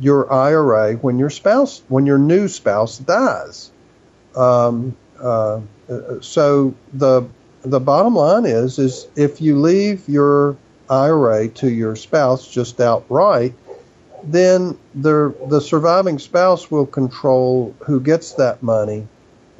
your 0.00 0.32
IRA 0.32 0.94
when 0.94 1.18
your 1.18 1.30
spouse, 1.30 1.82
when 1.88 2.06
your 2.06 2.18
new 2.18 2.48
spouse 2.48 2.98
dies. 2.98 3.70
Um, 4.36 4.96
uh, 5.20 5.60
so 6.20 6.74
the 6.92 7.28
the 7.62 7.80
bottom 7.80 8.14
line 8.14 8.46
is 8.46 8.78
is 8.78 9.06
if 9.16 9.40
you 9.40 9.58
leave 9.58 10.08
your 10.08 10.56
IRA 10.90 11.48
to 11.48 11.70
your 11.70 11.96
spouse 11.96 12.46
just 12.46 12.80
outright, 12.80 13.54
then 14.22 14.78
the 14.94 15.34
the 15.48 15.60
surviving 15.60 16.18
spouse 16.18 16.70
will 16.70 16.86
control 16.86 17.74
who 17.86 18.00
gets 18.00 18.32
that 18.32 18.62
money 18.62 19.06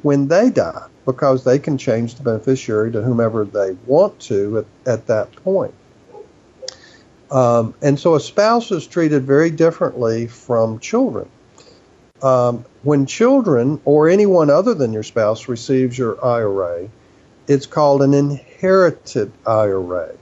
when 0.01 0.27
they 0.27 0.49
die 0.49 0.87
because 1.05 1.43
they 1.43 1.59
can 1.59 1.77
change 1.77 2.15
the 2.15 2.23
beneficiary 2.23 2.91
to 2.91 3.01
whomever 3.01 3.45
they 3.45 3.71
want 3.85 4.19
to 4.19 4.59
at, 4.59 4.65
at 4.85 5.07
that 5.07 5.35
point. 5.37 5.73
Um, 7.35 7.73
and 7.81 7.99
so 7.99 8.15
a 8.15 8.19
spouse 8.21 8.71
is 8.71 8.87
treated 8.87 9.23
very 9.23 9.51
differently 9.51 10.27
from 10.27 10.79
children. 10.79 11.27
Um, 12.23 12.63
when 12.83 13.05
children 13.05 13.81
or 13.83 14.07
anyone 14.07 14.49
other 14.49 14.73
than 14.73 14.93
your 14.93 15.03
spouse 15.03 15.49
receives 15.49 15.97
your 15.97 16.23
IRA, 16.25 16.87
it's 17.45 17.65
called 17.65 18.01
an 18.03 18.13
inherited 18.13 19.33
IRA. 19.45 20.13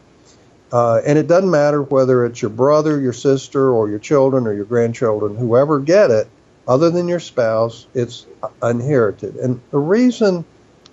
Uh, 0.72 1.02
and 1.06 1.20
it 1.20 1.28
doesn't 1.28 1.52
matter 1.52 1.84
whether 1.84 2.26
it's 2.26 2.42
your 2.42 2.50
brother, 2.50 3.00
your 3.00 3.14
sister, 3.14 3.70
or 3.70 3.88
your 3.92 4.00
children 4.00 4.48
or 4.48 4.54
your 4.54 4.66
grandchildren, 4.66 5.38
whoever 5.38 5.80
get 5.80 6.10
it, 6.10 6.28
other 6.68 6.90
than 6.90 7.08
your 7.08 7.20
spouse, 7.20 7.86
it's 7.94 8.26
inherited. 8.64 9.36
And 9.36 9.62
the 9.70 9.78
reason 9.78 10.46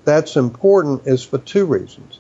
that's 0.05 0.37
important 0.37 1.07
is 1.07 1.25
for 1.25 1.39
two 1.39 1.65
reasons. 1.65 2.19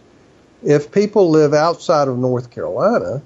If 0.62 0.90
people 0.90 1.28
live 1.28 1.52
outside 1.52 2.08
of 2.08 2.16
North 2.16 2.50
Carolina 2.50 3.22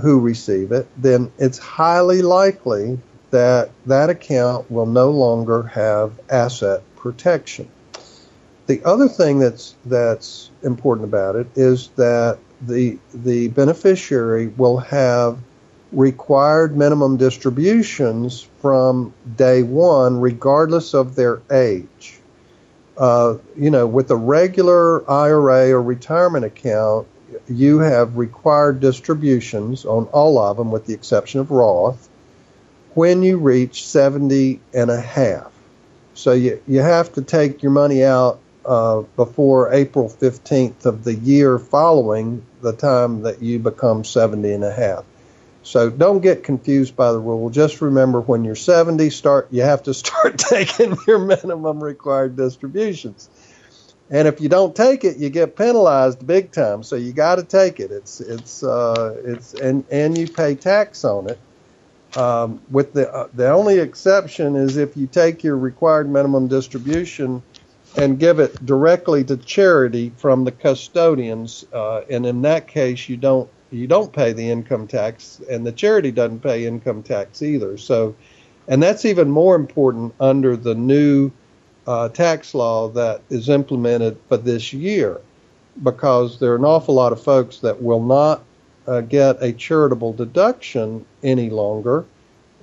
who 0.00 0.20
receive 0.20 0.72
it, 0.72 0.86
then 0.96 1.30
it's 1.38 1.58
highly 1.58 2.22
likely 2.22 2.98
that 3.30 3.70
that 3.86 4.10
account 4.10 4.70
will 4.70 4.86
no 4.86 5.10
longer 5.10 5.62
have 5.64 6.12
asset 6.30 6.82
protection. 6.96 7.68
The 8.66 8.82
other 8.84 9.08
thing 9.08 9.38
that's 9.38 9.74
that's 9.86 10.50
important 10.62 11.08
about 11.08 11.36
it 11.36 11.46
is 11.56 11.88
that 11.96 12.38
the 12.60 12.98
the 13.12 13.48
beneficiary 13.48 14.48
will 14.48 14.78
have 14.78 15.38
required 15.92 16.76
minimum 16.76 17.16
distributions 17.16 18.48
from 18.60 19.12
day 19.36 19.62
one, 19.62 20.20
regardless 20.20 20.94
of 20.94 21.14
their 21.14 21.42
age. 21.50 22.18
Uh, 22.96 23.36
you 23.56 23.70
know, 23.70 23.86
with 23.86 24.10
a 24.10 24.16
regular 24.16 25.08
IRA 25.10 25.70
or 25.70 25.82
retirement 25.82 26.44
account, 26.44 27.06
you 27.52 27.78
have 27.80 28.16
required 28.16 28.80
distributions 28.80 29.84
on 29.84 30.06
all 30.06 30.38
of 30.38 30.56
them, 30.56 30.70
with 30.70 30.86
the 30.86 30.94
exception 30.94 31.40
of 31.40 31.50
Roth, 31.50 32.08
when 32.94 33.22
you 33.22 33.38
reach 33.38 33.86
70 33.86 34.60
and 34.74 34.90
a 34.90 35.00
half. 35.00 35.50
So 36.14 36.32
you, 36.32 36.62
you 36.66 36.80
have 36.80 37.12
to 37.14 37.22
take 37.22 37.62
your 37.62 37.72
money 37.72 38.04
out 38.04 38.40
uh, 38.64 39.02
before 39.16 39.72
April 39.72 40.08
15th 40.08 40.84
of 40.86 41.04
the 41.04 41.14
year 41.14 41.58
following 41.58 42.44
the 42.60 42.72
time 42.72 43.22
that 43.22 43.42
you 43.42 43.58
become 43.58 44.04
70 44.04 44.52
and 44.52 44.64
a 44.64 44.72
half. 44.72 45.04
So 45.64 45.90
don't 45.90 46.20
get 46.20 46.44
confused 46.44 46.96
by 46.96 47.12
the 47.12 47.18
rule. 47.18 47.50
Just 47.50 47.80
remember 47.80 48.20
when 48.20 48.44
you're 48.44 48.56
70, 48.56 49.10
start 49.10 49.48
you 49.50 49.62
have 49.62 49.84
to 49.84 49.94
start 49.94 50.38
taking 50.38 50.96
your 51.06 51.18
minimum 51.18 51.82
required 51.82 52.36
distributions. 52.36 53.28
And 54.12 54.28
if 54.28 54.42
you 54.42 54.50
don't 54.50 54.76
take 54.76 55.04
it, 55.04 55.16
you 55.16 55.30
get 55.30 55.56
penalized 55.56 56.24
big 56.26 56.52
time. 56.52 56.82
So 56.82 56.96
you 56.96 57.14
got 57.14 57.36
to 57.36 57.44
take 57.44 57.80
it. 57.80 57.90
It's 57.90 58.20
it's 58.20 58.62
uh, 58.62 59.18
it's 59.24 59.54
and 59.54 59.84
and 59.90 60.16
you 60.16 60.28
pay 60.28 60.54
tax 60.54 61.02
on 61.02 61.30
it. 61.30 61.38
Um, 62.14 62.60
with 62.70 62.92
the 62.92 63.10
uh, 63.10 63.28
the 63.32 63.50
only 63.50 63.78
exception 63.78 64.54
is 64.54 64.76
if 64.76 64.98
you 64.98 65.06
take 65.06 65.42
your 65.42 65.56
required 65.56 66.10
minimum 66.10 66.46
distribution 66.46 67.42
and 67.96 68.18
give 68.18 68.38
it 68.38 68.64
directly 68.66 69.24
to 69.24 69.38
charity 69.38 70.12
from 70.18 70.44
the 70.44 70.52
custodians, 70.52 71.64
uh, 71.72 72.02
and 72.10 72.26
in 72.26 72.42
that 72.42 72.68
case 72.68 73.08
you 73.08 73.16
don't 73.16 73.48
you 73.70 73.86
don't 73.86 74.12
pay 74.12 74.34
the 74.34 74.50
income 74.50 74.88
tax, 74.88 75.40
and 75.50 75.66
the 75.66 75.72
charity 75.72 76.10
doesn't 76.10 76.40
pay 76.40 76.66
income 76.66 77.02
tax 77.02 77.40
either. 77.40 77.78
So, 77.78 78.14
and 78.68 78.82
that's 78.82 79.06
even 79.06 79.30
more 79.30 79.56
important 79.56 80.14
under 80.20 80.54
the 80.54 80.74
new 80.74 81.32
uh, 81.86 82.08
tax 82.08 82.54
law 82.54 82.88
that 82.88 83.20
is 83.30 83.48
implemented 83.48 84.16
for 84.28 84.36
this 84.36 84.72
year, 84.72 85.20
because 85.82 86.38
there 86.38 86.52
are 86.52 86.56
an 86.56 86.64
awful 86.64 86.94
lot 86.94 87.12
of 87.12 87.22
folks 87.22 87.58
that 87.58 87.82
will 87.82 88.02
not 88.02 88.42
uh, 88.86 89.00
get 89.00 89.42
a 89.42 89.52
charitable 89.52 90.12
deduction 90.12 91.04
any 91.22 91.50
longer. 91.50 92.04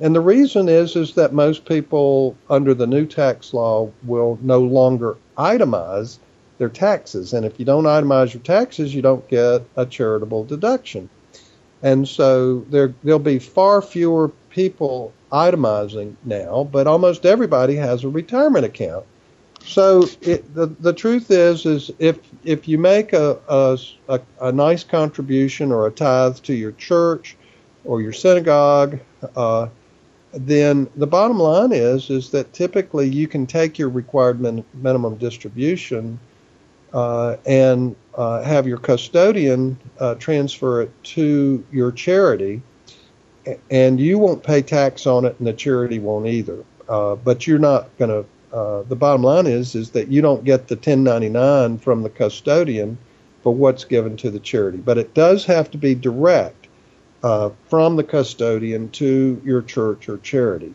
And 0.01 0.15
the 0.15 0.21
reason 0.21 0.69
is 0.69 0.95
is 0.95 1.13
that 1.15 1.33
most 1.33 1.65
people 1.65 2.35
under 2.49 2.73
the 2.73 2.87
new 2.87 3.05
tax 3.05 3.53
law 3.53 3.91
will 4.03 4.39
no 4.41 4.59
longer 4.59 5.17
itemize 5.37 6.19
their 6.57 6.69
taxes. 6.69 7.33
And 7.33 7.45
if 7.45 7.59
you 7.59 7.65
don't 7.65 7.85
itemize 7.85 8.33
your 8.33 8.43
taxes, 8.43 8.95
you 8.95 9.01
don't 9.01 9.27
get 9.27 9.63
a 9.75 9.85
charitable 9.85 10.45
deduction. 10.45 11.09
And 11.81 12.07
so 12.07 12.59
there 12.69 12.93
there'll 13.03 13.19
be 13.19 13.39
far 13.39 13.81
fewer 13.81 14.29
people 14.49 15.13
itemizing 15.31 16.15
now, 16.25 16.67
but 16.71 16.87
almost 16.87 17.25
everybody 17.25 17.75
has 17.75 18.03
a 18.03 18.09
retirement 18.09 18.65
account. 18.65 19.05
So 19.69 20.07
it, 20.21 20.55
the 20.55 20.65
the 20.65 20.93
truth 20.93 21.29
is 21.29 21.67
is 21.67 21.91
if 21.99 22.17
if 22.43 22.67
you 22.67 22.79
make 22.79 23.13
a, 23.13 23.37
a, 23.47 24.19
a 24.41 24.51
nice 24.51 24.83
contribution 24.83 25.71
or 25.71 25.85
a 25.85 25.91
tithe 25.91 26.37
to 26.37 26.55
your 26.55 26.71
church 26.71 27.37
or 27.85 28.01
your 28.01 28.11
synagogue, 28.11 28.99
uh, 29.35 29.67
then 30.33 30.89
the 30.95 31.05
bottom 31.05 31.37
line 31.37 31.71
is 31.71 32.09
is 32.09 32.31
that 32.31 32.51
typically 32.51 33.07
you 33.07 33.27
can 33.27 33.45
take 33.45 33.77
your 33.77 33.89
required 33.89 34.41
min, 34.41 34.65
minimum 34.73 35.17
distribution 35.17 36.19
uh, 36.91 37.35
and 37.45 37.95
uh, 38.15 38.41
have 38.41 38.65
your 38.65 38.79
custodian 38.79 39.77
uh, 39.99 40.15
transfer 40.15 40.81
it 40.81 41.03
to 41.03 41.63
your 41.71 41.91
charity, 41.91 42.59
and 43.69 43.99
you 43.99 44.17
won't 44.17 44.41
pay 44.41 44.63
tax 44.63 45.05
on 45.05 45.25
it, 45.25 45.35
and 45.37 45.47
the 45.47 45.53
charity 45.53 45.99
won't 45.99 46.25
either. 46.25 46.65
Uh, 46.87 47.13
but 47.13 47.45
you're 47.45 47.59
not 47.59 47.95
going 47.99 48.09
to. 48.09 48.27
Uh, 48.51 48.81
the 48.83 48.95
bottom 48.95 49.21
line 49.21 49.45
is 49.47 49.75
is 49.75 49.91
that 49.91 50.07
you 50.07 50.21
don't 50.21 50.43
get 50.43 50.67
the 50.67 50.75
1099 50.75 51.77
from 51.77 52.01
the 52.01 52.09
custodian 52.09 52.97
for 53.43 53.53
what's 53.53 53.85
given 53.85 54.17
to 54.17 54.29
the 54.29 54.39
charity, 54.39 54.77
but 54.77 54.97
it 54.97 55.13
does 55.13 55.45
have 55.45 55.69
to 55.71 55.77
be 55.77 55.95
direct 55.95 56.67
uh, 57.23 57.49
from 57.67 57.95
the 57.95 58.03
custodian 58.03 58.89
to 58.89 59.41
your 59.45 59.61
church 59.61 60.09
or 60.09 60.17
charity. 60.17 60.73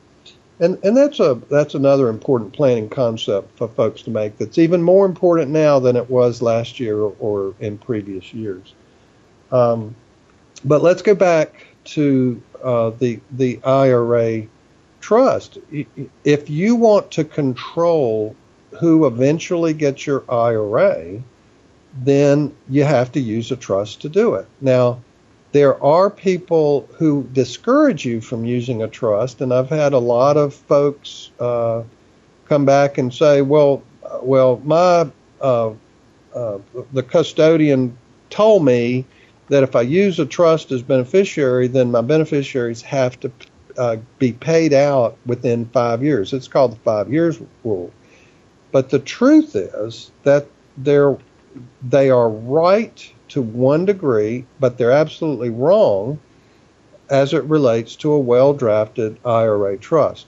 And, 0.60 0.78
and 0.84 0.96
that's 0.96 1.18
a 1.18 1.40
that's 1.50 1.74
another 1.74 2.08
important 2.08 2.52
planning 2.52 2.88
concept 2.88 3.58
for 3.58 3.66
folks 3.66 4.02
to 4.02 4.10
make. 4.10 4.38
That's 4.38 4.58
even 4.58 4.82
more 4.82 5.04
important 5.04 5.50
now 5.50 5.80
than 5.80 5.96
it 5.96 6.08
was 6.08 6.40
last 6.40 6.78
year 6.78 6.98
or, 7.00 7.14
or 7.18 7.54
in 7.58 7.76
previous 7.76 8.32
years. 8.32 8.72
Um, 9.50 9.96
but 10.64 10.80
let's 10.80 11.02
go 11.02 11.14
back 11.14 11.66
to 11.86 12.40
uh, 12.62 12.90
the 12.90 13.18
the 13.32 13.60
IRA 13.64 14.46
trust. 15.04 15.58
If 16.24 16.48
you 16.48 16.76
want 16.76 17.10
to 17.10 17.24
control 17.24 18.34
who 18.70 19.06
eventually 19.06 19.74
gets 19.74 20.06
your 20.06 20.24
IRA, 20.30 21.22
then 22.02 22.56
you 22.70 22.84
have 22.84 23.12
to 23.12 23.20
use 23.20 23.50
a 23.50 23.56
trust 23.56 24.00
to 24.00 24.08
do 24.08 24.34
it. 24.34 24.46
Now, 24.62 25.00
there 25.52 25.80
are 25.84 26.08
people 26.08 26.88
who 26.94 27.28
discourage 27.34 28.06
you 28.06 28.22
from 28.22 28.46
using 28.46 28.82
a 28.82 28.88
trust, 28.88 29.42
and 29.42 29.52
I've 29.52 29.68
had 29.68 29.92
a 29.92 29.98
lot 29.98 30.38
of 30.38 30.54
folks 30.54 31.30
uh, 31.38 31.82
come 32.46 32.64
back 32.64 32.96
and 32.96 33.12
say, 33.12 33.42
"Well, 33.42 33.82
well, 34.22 34.60
my 34.64 35.10
uh, 35.40 35.70
uh, 36.34 36.58
the 36.94 37.02
custodian 37.02 37.96
told 38.30 38.64
me 38.64 39.04
that 39.48 39.62
if 39.62 39.76
I 39.76 39.82
use 39.82 40.18
a 40.18 40.26
trust 40.26 40.72
as 40.72 40.82
beneficiary, 40.82 41.68
then 41.68 41.90
my 41.90 42.00
beneficiaries 42.00 42.80
have 42.80 43.20
to 43.20 43.30
uh, 43.78 43.96
be 44.18 44.32
paid 44.32 44.72
out 44.72 45.16
within 45.26 45.66
five 45.66 46.02
years. 46.02 46.32
It's 46.32 46.48
called 46.48 46.72
the 46.72 46.76
five 46.76 47.12
years 47.12 47.40
rule. 47.64 47.92
But 48.72 48.90
the 48.90 48.98
truth 48.98 49.54
is 49.54 50.10
that 50.24 50.46
they're 50.76 51.16
they 51.82 52.10
are 52.10 52.28
right 52.28 53.12
to 53.28 53.40
one 53.40 53.84
degree, 53.84 54.44
but 54.58 54.76
they're 54.76 54.90
absolutely 54.90 55.50
wrong 55.50 56.18
as 57.08 57.32
it 57.32 57.44
relates 57.44 57.96
to 57.96 58.12
a 58.12 58.18
well 58.18 58.52
drafted 58.54 59.18
IRA 59.24 59.76
trust. 59.78 60.26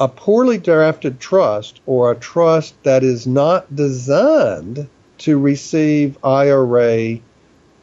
A 0.00 0.06
poorly 0.06 0.58
drafted 0.58 1.18
trust 1.18 1.80
or 1.86 2.12
a 2.12 2.16
trust 2.16 2.80
that 2.84 3.02
is 3.02 3.26
not 3.26 3.74
designed 3.74 4.88
to 5.18 5.38
receive 5.38 6.16
IRA 6.22 7.18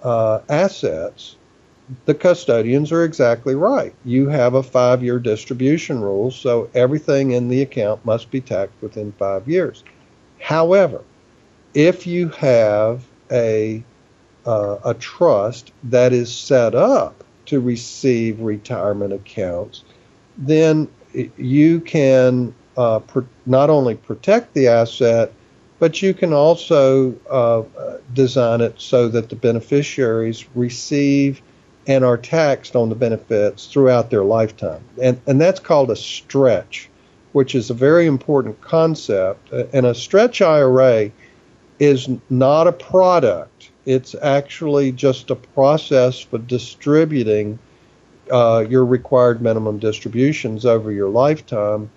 uh, 0.02 0.40
assets, 0.48 1.36
the 2.06 2.14
custodians 2.14 2.92
are 2.92 3.04
exactly 3.04 3.56
right. 3.56 3.94
You 4.04 4.28
have 4.30 4.56
a 4.56 4.64
five 4.64 5.04
year 5.04 5.20
distribution 5.20 6.02
rule, 6.02 6.32
so 6.32 6.70
everything 6.74 7.32
in 7.32 7.48
the 7.48 7.62
account 7.62 8.04
must 8.06 8.32
be 8.32 8.42
taxed 8.42 8.76
within 8.82 9.12
five 9.14 9.48
years. 9.48 9.84
However, 10.40 11.04
if 11.74 12.08
you 12.08 12.30
have 12.30 13.06
a 13.32 13.84
uh, 14.46 14.78
a 14.86 14.94
trust 14.94 15.72
that 15.84 16.14
is 16.14 16.36
set 16.36 16.76
up 16.76 17.24
to 17.48 17.60
receive 17.60 18.40
retirement 18.40 19.14
accounts, 19.14 19.84
then 20.38 20.88
you 21.38 21.80
can 21.80 22.54
uh, 22.78 23.00
pr- 23.00 23.22
not 23.46 23.70
only 23.70 23.96
protect 23.96 24.54
the 24.54 24.68
asset, 24.68 25.34
but 25.80 26.02
you 26.02 26.14
can 26.14 26.34
also 26.34 27.16
uh, 27.30 27.64
design 28.14 28.62
it 28.62 28.80
so 28.80 29.08
that 29.10 29.30
the 29.30 29.36
beneficiaries 29.36 30.46
receive 30.56 31.42
and 31.88 32.04
are 32.04 32.18
taxed 32.18 32.76
on 32.76 32.90
the 32.90 32.96
benefits 32.96 33.68
throughout 33.68 34.10
their 34.10 34.24
lifetime. 34.24 34.84
And, 35.02 35.22
and 35.28 35.40
that's 35.40 35.60
called 35.60 35.92
a 35.92 35.96
stretch, 35.96 36.90
which 37.34 37.56
is 37.56 37.70
a 37.70 37.74
very 37.74 38.08
important 38.08 38.60
concept. 38.62 39.52
And 39.52 39.86
a 39.86 39.94
stretch 39.94 40.42
IRA 40.42 41.12
is 41.80 42.10
not 42.30 42.68
a 42.68 42.72
product 42.72 43.72
it's 43.86 44.16
actually 44.22 44.92
just 44.92 45.30
a 45.30 45.36
process 45.36 46.20
for 46.20 46.40
distributing 46.40 47.60
uh, 48.32 48.66
your 48.68 48.84
required 48.84 49.42
minimum 49.42 49.78
distributions 49.78 50.66
over 50.66 50.92
your 50.92 51.10
lifetime 51.10 51.90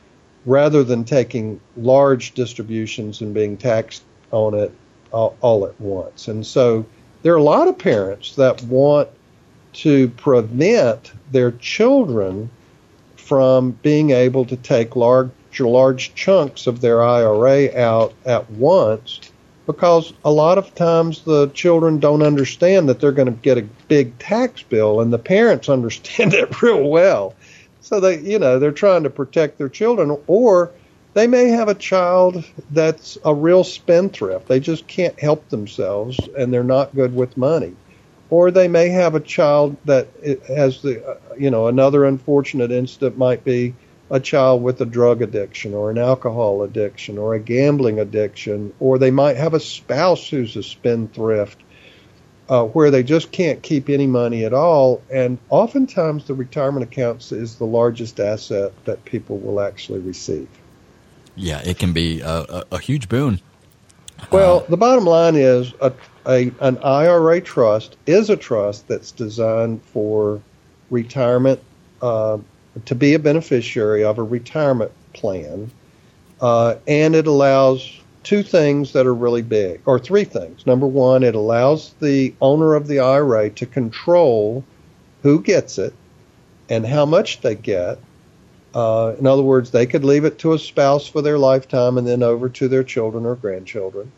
rather 0.44 0.85
than 0.85 1.05
taking 1.05 1.61
large 1.77 2.33
distributions 2.33 3.22
and 3.22 3.33
being 3.33 3.57
taxed 3.57 4.03
on 4.31 4.55
it 4.55 4.72
all, 5.12 5.37
all 5.40 5.66
at 5.66 5.81
once. 5.81 6.29
And 6.29 6.46
so 6.46 6.85
there 7.22 7.33
are 7.33 7.38
a 7.38 7.42
lot 7.42 7.68
of 7.68 7.79
parents 7.79 8.37
that 8.37 8.62
want 8.64 9.09
to 9.72 10.09
prevent 10.09 11.12
their 11.31 11.52
children 11.52 12.50
from 13.16 13.72
being 13.83 14.11
able 14.11 14.44
to 14.46 14.57
take 14.57 14.96
large 14.96 15.31
large 15.61 16.14
chunks 16.14 16.66
of 16.66 16.81
their 16.81 17.02
IRA 17.02 17.76
out 17.76 18.14
at 18.24 18.48
once 18.52 19.20
because 19.66 20.12
a 20.24 20.31
lot 20.31 20.57
of 20.57 20.74
times 20.74 21.24
the 21.24 21.48
children 21.48 21.98
don't 21.98 22.22
understand 22.22 22.88
that 22.88 23.00
they're 23.00 23.12
going 23.12 23.26
to 23.26 23.42
get 23.42 23.59
a 23.59 23.62
big 23.88 24.16
tax 24.18 24.62
bill 24.62 25.00
and 25.00 25.12
the 25.12 25.18
parents 25.18 25.68
understand 25.78 26.33
it 26.33 26.62
real 26.62 26.88
well. 26.88 27.35
So 27.81 28.00
they 28.00 28.20
you 28.20 28.38
know 28.38 28.59
they're 28.59 28.72
trying 28.72 29.02
to 29.02 29.11
protect 29.11 29.59
their 29.59 29.68
children 29.68 30.16
or 30.26 30.70
they 31.14 31.26
may 31.26 31.48
have 31.48 31.68
a 31.68 31.74
child 31.74 32.44
that's 32.70 33.18
a 33.24 33.35
real 33.35 33.64
spendthrift. 33.64 34.46
They 34.46 34.61
just 34.61 34.87
can't 34.87 35.18
help 35.18 35.48
themselves 35.48 36.28
and 36.38 36.52
they're 36.52 36.64
not 36.64 36.94
good 36.94 37.14
with 37.14 37.37
money 37.37 37.74
or 38.31 38.51
they 38.51 38.69
may 38.69 38.88
have 38.88 39.14
a 39.14 39.21
child 39.21 39.77
that 39.85 40.09
has 40.49 40.83
the 40.83 41.05
uh, 41.07 41.19
you 41.38 41.51
know 41.51 41.67
another 41.67 42.05
unfortunate 42.05 42.71
incident 42.71 43.17
might 43.17 43.45
be 43.45 43.75
a 44.11 44.21
child 44.21 44.62
with 44.62 44.81
a 44.81 44.87
drug 44.87 45.21
addiction 45.21 45.75
or 45.75 45.91
an 45.91 45.99
alcohol 45.99 46.62
addiction 46.62 47.19
or 47.19 47.35
a 47.35 47.41
gambling 47.41 48.01
addiction, 48.01 48.73
or 48.81 48.99
they 48.99 49.11
might 49.11 49.37
have 49.37 49.55
a 49.55 49.61
spouse 49.61 50.29
who's 50.29 50.57
a 50.57 50.62
spendthrift 50.62 51.61
uh, 52.49 52.64
where 52.64 52.91
they 52.91 53.03
just 53.03 53.31
can't 53.31 53.62
keep 53.62 53.91
any 53.91 54.07
money 54.07 54.45
at 54.45 54.55
all. 54.55 55.03
And 55.12 55.38
oftentimes, 55.51 56.25
the 56.25 56.35
retirement 56.35 56.85
accounts 56.85 57.33
is 57.33 57.57
the 57.57 57.67
largest 57.67 58.19
asset 58.21 58.73
that 58.87 59.05
people 59.05 59.38
will 59.38 59.61
actually 59.61 60.01
receive. 60.01 60.49
Yeah, 61.37 61.61
it 61.61 61.79
can 61.79 61.93
be 61.93 62.21
a, 62.21 62.38
a, 62.49 62.64
a 62.73 62.79
huge 62.79 63.09
boon. 63.09 63.41
Well, 64.33 64.61
uh, 64.61 64.71
the 64.71 64.77
bottom 64.77 65.05
line 65.05 65.37
is 65.37 65.73
a, 65.81 65.93
a, 66.26 66.50
an 66.61 66.78
IRA 66.78 67.40
trust 67.40 67.96
is 68.07 68.31
a 68.31 68.37
trust 68.37 68.88
that's 68.88 69.12
designed 69.12 69.83
for 69.83 70.40
retirement 70.90 71.61
uh, 72.02 72.38
to 72.85 72.94
be 72.94 73.14
a 73.14 73.18
beneficiary 73.18 74.04
of 74.04 74.18
a 74.18 74.22
retirement 74.22 74.92
plan, 75.12 75.70
uh, 76.40 76.76
and 76.87 77.14
it 77.14 77.26
allows 77.26 78.00
two 78.22 78.42
things 78.42 78.92
that 78.92 79.07
are 79.07 79.14
really 79.14 79.42
big, 79.42 79.81
or 79.87 79.98
three 79.98 80.24
things. 80.24 80.66
Number 80.66 80.87
one, 80.87 81.22
it 81.22 81.35
allows 81.35 81.94
the 82.00 82.35
owner 82.40 82.74
of 82.74 82.87
the 82.87 83.00
IRA 83.00 83.50
to 83.50 83.66
control 83.66 84.64
who 85.22 85.40
gets 85.40 85.78
it 85.78 85.94
and 86.68 86.87
how 86.87 87.07
much 87.07 87.40
they 87.40 87.54
get. 87.54 87.98
Uh, 88.74 89.14
in 89.18 89.26
other 89.26 89.42
words, 89.42 89.70
they 89.70 89.87
could 89.87 90.04
leave 90.04 90.24
it 90.24 90.38
to 90.40 90.52
a 90.52 90.59
spouse 90.59 91.07
for 91.07 91.22
their 91.22 91.38
lifetime 91.38 91.96
and 91.96 92.07
then 92.07 92.22
over 92.22 92.48
to 92.50 92.68
their 92.68 92.85
children 92.85 93.24
or 93.24 93.35
grandchildren. 93.35 94.12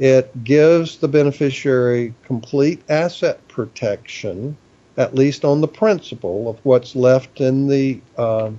It 0.00 0.44
gives 0.44 0.96
the 0.96 1.08
beneficiary 1.08 2.14
complete 2.24 2.82
asset 2.88 3.46
protection 3.48 4.56
at 4.96 5.14
least 5.14 5.44
on 5.44 5.60
the 5.60 5.68
principal 5.68 6.48
of 6.48 6.58
what's 6.64 6.96
left 6.96 7.40
in 7.40 7.68
the 7.68 8.00
uh, 8.16 8.50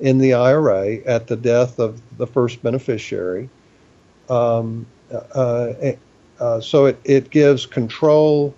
in 0.00 0.18
the 0.18 0.32
IRA 0.32 0.96
at 1.06 1.26
the 1.26 1.36
death 1.36 1.78
of 1.78 2.00
the 2.16 2.26
first 2.26 2.62
beneficiary. 2.62 3.50
Um, 4.30 4.86
uh, 5.12 5.72
uh, 6.38 6.60
so 6.60 6.86
it, 6.86 6.98
it 7.04 7.28
gives 7.28 7.66
control, 7.66 8.54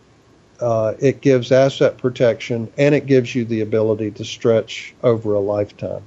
uh, 0.61 0.95
it 1.01 1.21
gives 1.23 1.51
asset 1.51 1.99
protection, 1.99 2.73
and 2.79 2.95
it 2.95 3.07
gives 3.07 3.35
you 3.35 3.45
the 3.45 3.63
ability 3.63 4.13
to 4.13 4.25
stretch 4.25 4.95
over 5.03 5.35
a 5.35 5.41
lifetime. 5.41 6.05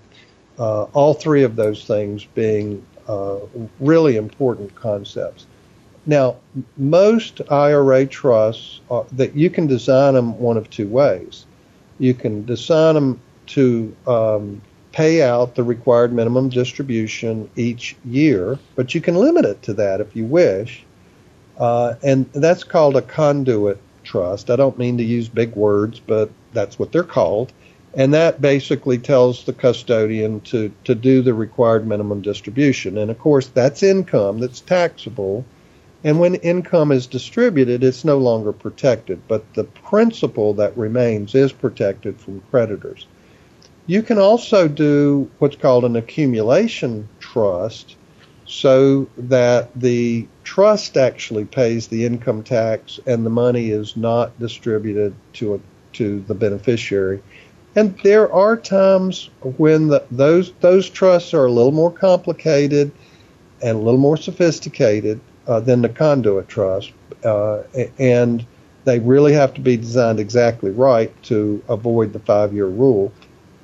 Uh, 0.58 0.84
all 0.94 1.14
three 1.14 1.44
of 1.44 1.58
those 1.58 1.84
things 1.84 2.24
being 2.34 2.86
uh, 3.10 3.40
really 3.82 4.16
important 4.16 4.74
concepts. 4.76 5.46
Now, 6.06 6.38
most 6.78 7.42
IRA 7.50 8.06
trusts 8.06 8.80
are, 8.92 9.06
that 9.14 9.36
you 9.36 9.50
can 9.50 9.68
design 9.68 10.14
them 10.14 10.40
one 10.40 10.58
of 10.58 10.70
two 10.70 10.88
ways. 10.88 11.46
You 11.98 12.14
can 12.14 12.46
design 12.46 12.96
them 12.96 13.20
to 13.48 13.96
um, 14.06 14.62
pay 14.92 15.22
out 15.22 15.56
the 15.56 15.64
required 15.64 16.14
minimum 16.14 16.50
distribution 16.50 17.50
each 17.56 17.96
year, 18.06 18.60
but 18.76 18.94
you 18.94 19.02
can 19.02 19.16
limit 19.16 19.46
it 19.46 19.62
to 19.64 19.74
that 19.74 20.00
if 20.00 20.16
you 20.16 20.26
wish. 20.26 20.84
Uh, 21.58 21.96
and 22.04 22.32
that's 22.34 22.64
called 22.64 22.96
a 22.96 23.02
conduit 23.02 23.80
trust. 24.04 24.50
I 24.50 24.56
don't 24.56 24.78
mean 24.78 24.98
to 24.98 25.04
use 25.04 25.28
big 25.28 25.56
words, 25.56 26.00
but 26.00 26.30
that's 26.54 26.78
what 26.78 26.92
they're 26.92 27.04
called. 27.04 27.52
And 27.94 28.14
that 28.14 28.42
basically 28.42 28.98
tells 28.98 29.46
the 29.46 29.54
custodian 29.54 30.42
to, 30.42 30.72
to 30.84 30.96
do 30.96 31.22
the 31.22 31.34
required 31.34 31.88
minimum 31.88 32.22
distribution. 32.22 32.98
And 32.98 33.10
of 33.10 33.18
course, 33.18 33.48
that's 33.48 33.84
income 33.84 34.40
that's 34.40 34.60
taxable. 34.60 35.46
And 36.06 36.20
when 36.20 36.36
income 36.36 36.92
is 36.92 37.08
distributed, 37.08 37.84
it's 37.84 38.06
no 38.06 38.20
longer 38.20 38.54
protected. 38.54 39.28
But 39.28 39.56
the 39.56 39.64
principal 39.64 40.54
that 40.54 40.78
remains 40.78 41.34
is 41.34 41.52
protected 41.52 42.22
from 42.22 42.42
creditors. 42.52 43.08
You 43.88 44.04
can 44.04 44.20
also 44.20 44.68
do 44.68 45.32
what's 45.40 45.56
called 45.56 45.84
an 45.84 45.96
accumulation 45.96 47.10
trust 47.20 47.96
so 48.46 49.08
that 49.18 49.72
the 49.76 50.28
trust 50.44 50.96
actually 50.96 51.46
pays 51.46 51.88
the 51.88 52.06
income 52.06 52.44
tax 52.44 53.00
and 53.08 53.26
the 53.26 53.32
money 53.32 53.72
is 53.72 53.98
not 53.98 54.40
distributed 54.40 55.16
to 55.34 55.56
a, 55.56 55.60
to 55.94 56.20
the 56.28 56.36
beneficiary. 56.36 57.24
And 57.76 57.98
there 58.04 58.32
are 58.32 58.56
times 58.56 59.32
when 59.58 59.88
the, 59.88 60.06
those 60.12 60.54
those 60.62 60.88
trusts 60.88 61.34
are 61.34 61.46
a 61.46 61.52
little 61.52 61.72
more 61.72 61.92
complicated 61.92 62.92
and 63.64 63.78
a 63.78 63.82
little 63.82 64.00
more 64.00 64.18
sophisticated 64.18 65.20
uh, 65.48 65.60
than 65.60 65.82
the 65.82 65.90
conduit 65.90 66.48
trust, 66.48 66.92
uh, 67.24 67.62
and 68.00 68.46
they 68.84 69.00
really 69.00 69.34
have 69.34 69.54
to 69.54 69.62
be 69.62 69.78
designed 69.78 70.20
exactly 70.20 70.72
right 70.72 71.12
to 71.24 71.64
avoid 71.70 72.14
the 72.14 72.20
five-year 72.20 72.68
rule. 72.68 73.12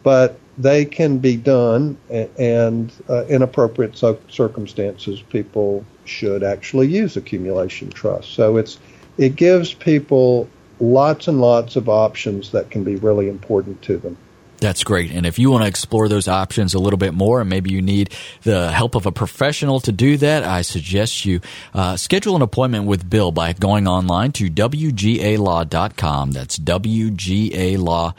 But 0.04 0.40
they 0.58 0.86
can 0.86 1.20
be 1.20 1.38
done, 1.38 1.98
and 2.10 2.92
uh, 3.10 3.26
in 3.26 3.42
appropriate 3.42 3.98
so- 3.98 4.20
circumstances, 4.30 5.22
people 5.22 5.86
should 6.06 6.44
actually 6.44 6.88
use 6.88 7.18
accumulation 7.18 7.90
trust. 7.90 8.34
So 8.34 8.58
it's 8.58 8.80
it 9.18 9.36
gives 9.36 9.74
people 9.74 10.50
lots 10.80 11.28
and 11.28 11.40
lots 11.40 11.76
of 11.76 11.88
options 11.88 12.52
that 12.52 12.70
can 12.70 12.84
be 12.84 12.96
really 12.96 13.30
important 13.30 13.82
to 13.84 13.98
them. 13.98 14.18
That's 14.62 14.84
great. 14.84 15.12
And 15.12 15.26
if 15.26 15.40
you 15.40 15.50
want 15.50 15.64
to 15.64 15.68
explore 15.68 16.08
those 16.08 16.28
options 16.28 16.76
a 16.76 16.80
little 16.80 17.00
bit 17.00 17.16
more, 17.16 17.42
and 17.42 17.50
maybe 17.50 17.72
you 17.72 17.82
need 17.82 18.14
the 18.44 18.72
help 18.72 18.94
of 18.94 19.08
a 19.08 19.12
professional 19.12 19.80
to 19.82 19.92
do 19.92 20.18
that, 20.18 20.44
I 20.44 20.62
suggest 20.62 21.26
you 21.26 21.42
uh, 21.74 21.98
schedule 21.98 22.36
an 22.36 22.44
appointment 22.44 22.86
with 22.86 23.10
Bill 23.10 23.32
by 23.32 23.54
going 23.54 23.88
online 23.88 24.34
to 24.34 24.52
WGALaw.com. 24.52 26.32
That's 26.32 26.60
WGALaw.com, 26.60 28.14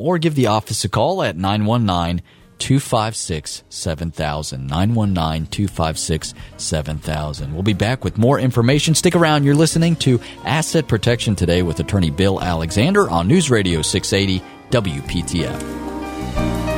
or 0.00 0.18
give 0.18 0.36
the 0.36 0.46
office 0.46 0.84
a 0.84 0.88
call 0.88 1.24
at 1.24 1.36
919 1.36 2.22
256 2.58 3.64
7000. 3.68 4.66
919 4.68 5.46
256 5.46 6.34
7000. 6.56 7.52
We'll 7.52 7.64
be 7.64 7.72
back 7.72 8.04
with 8.04 8.16
more 8.16 8.38
information. 8.38 8.94
Stick 8.94 9.16
around. 9.16 9.42
You're 9.42 9.56
listening 9.56 9.96
to 9.96 10.20
Asset 10.44 10.86
Protection 10.86 11.34
Today 11.34 11.62
with 11.62 11.80
attorney 11.80 12.10
Bill 12.10 12.40
Alexander 12.40 13.10
on 13.10 13.26
News 13.26 13.50
Radio 13.50 13.82
680 13.82 14.57
WPTF. 14.70 16.77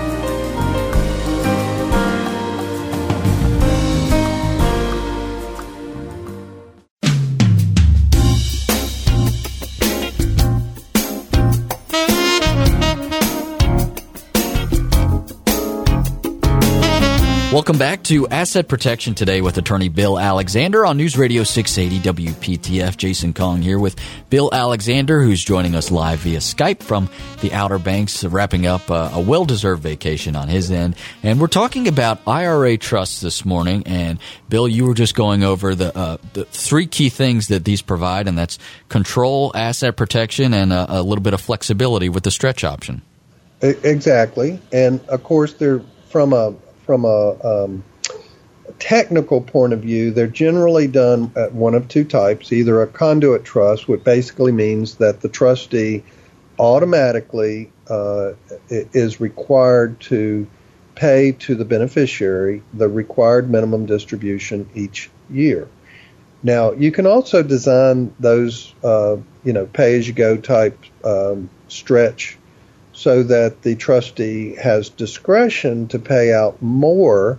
Welcome 17.71 17.79
back 17.79 18.03
to 18.03 18.27
Asset 18.27 18.67
Protection 18.67 19.15
today 19.15 19.43
with 19.43 19.57
attorney 19.57 19.89
Bill 19.89 20.19
Alexander 20.19 20.85
on 20.85 20.97
News 20.97 21.17
Radio 21.17 21.45
680 21.45 22.25
WPTF. 22.25 22.97
Jason 22.97 23.33
Kong 23.33 23.63
here 23.63 23.79
with 23.79 23.95
Bill 24.29 24.51
Alexander, 24.53 25.23
who's 25.23 25.41
joining 25.45 25.77
us 25.77 25.93
live 25.93 26.19
via 26.19 26.39
Skype 26.39 26.83
from 26.83 27.09
the 27.43 27.53
Outer 27.53 27.79
Banks, 27.79 28.25
wrapping 28.25 28.67
up 28.67 28.91
a, 28.91 29.11
a 29.13 29.21
well 29.21 29.45
deserved 29.45 29.85
vacation 29.85 30.35
on 30.35 30.49
his 30.49 30.73
end. 30.73 30.97
And 31.23 31.41
we're 31.41 31.47
talking 31.47 31.87
about 31.87 32.19
IRA 32.27 32.77
trusts 32.77 33.21
this 33.21 33.45
morning. 33.45 33.85
And 33.87 34.19
Bill, 34.49 34.67
you 34.67 34.87
were 34.87 34.95
just 34.95 35.15
going 35.15 35.45
over 35.45 35.77
the, 35.77 35.97
uh, 35.97 36.17
the 36.33 36.47
three 36.47 36.89
key 36.89 37.09
things 37.09 37.47
that 37.47 37.65
these 37.65 37.83
provide, 37.83 38.27
and 38.27 38.37
that's 38.37 38.59
control, 38.89 39.53
asset 39.55 39.97
protection, 39.97 40.55
and 40.55 40.73
a, 40.73 41.01
a 41.01 41.03
little 41.03 41.23
bit 41.23 41.35
of 41.35 41.41
flexibility 41.41 42.09
with 42.09 42.25
the 42.25 42.33
stretch 42.33 42.65
option. 42.65 43.01
Exactly. 43.63 44.61
And 44.73 44.99
of 45.07 45.23
course, 45.23 45.53
they're 45.53 45.83
from 46.09 46.33
a 46.33 46.53
from 46.91 47.05
a 47.05 47.37
um, 47.45 47.85
technical 48.81 49.41
point 49.41 49.73
of 49.73 49.79
view, 49.79 50.11
they're 50.11 50.27
generally 50.27 50.89
done 50.89 51.31
at 51.37 51.55
one 51.55 51.77
of 51.77 51.87
two 51.87 52.03
types 52.03 52.53
either 52.53 52.83
a 52.83 52.87
conduit 52.89 53.45
trust, 53.45 53.87
which 53.87 54.03
basically 54.03 54.51
means 54.51 54.97
that 54.97 55.21
the 55.21 55.29
trustee 55.29 56.03
automatically 56.59 57.71
uh, 57.89 58.33
is 58.69 59.21
required 59.21 60.01
to 60.01 60.49
pay 60.97 61.31
to 61.31 61.55
the 61.55 61.65
beneficiary 61.65 62.61
the 62.75 62.89
required 62.89 63.49
minimum 63.49 63.87
distribution 63.87 64.69
each 64.75 65.11
year. 65.31 65.69
Now, 66.43 66.73
you 66.73 66.91
can 66.91 67.07
also 67.07 67.45
design 67.45 68.13
those, 68.19 68.75
uh, 68.83 69.17
you 69.45 69.53
know, 69.53 69.67
pay 69.67 69.97
as 69.97 70.09
you 70.09 70.13
go 70.13 70.37
type 70.37 70.77
um, 71.05 71.51
stretch 71.69 72.37
so 73.01 73.23
that 73.23 73.63
the 73.63 73.75
trustee 73.77 74.55
has 74.57 74.91
discretion 74.91 75.89
to 75.89 75.99
pay 75.99 76.35
out 76.35 76.61
more 76.61 77.39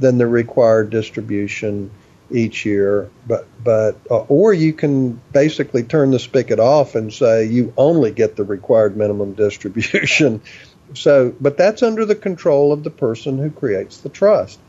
than 0.00 0.18
the 0.18 0.26
required 0.26 0.90
distribution 0.90 1.88
each 2.28 2.66
year 2.66 3.08
but 3.24 3.46
but 3.62 3.96
uh, 4.10 4.18
or 4.22 4.52
you 4.52 4.72
can 4.72 5.12
basically 5.32 5.84
turn 5.84 6.10
the 6.10 6.18
spigot 6.18 6.58
off 6.58 6.96
and 6.96 7.12
say 7.12 7.44
you 7.44 7.72
only 7.76 8.10
get 8.10 8.34
the 8.34 8.42
required 8.42 8.96
minimum 8.96 9.32
distribution. 9.34 10.40
So 10.94 11.34
but 11.40 11.56
that's 11.56 11.82
under 11.82 12.04
the 12.04 12.14
control 12.14 12.72
of 12.72 12.84
the 12.84 12.90
person 12.90 13.38
who 13.38 13.50
creates 13.50 14.02
the 14.02 14.08
trust. 14.08 14.60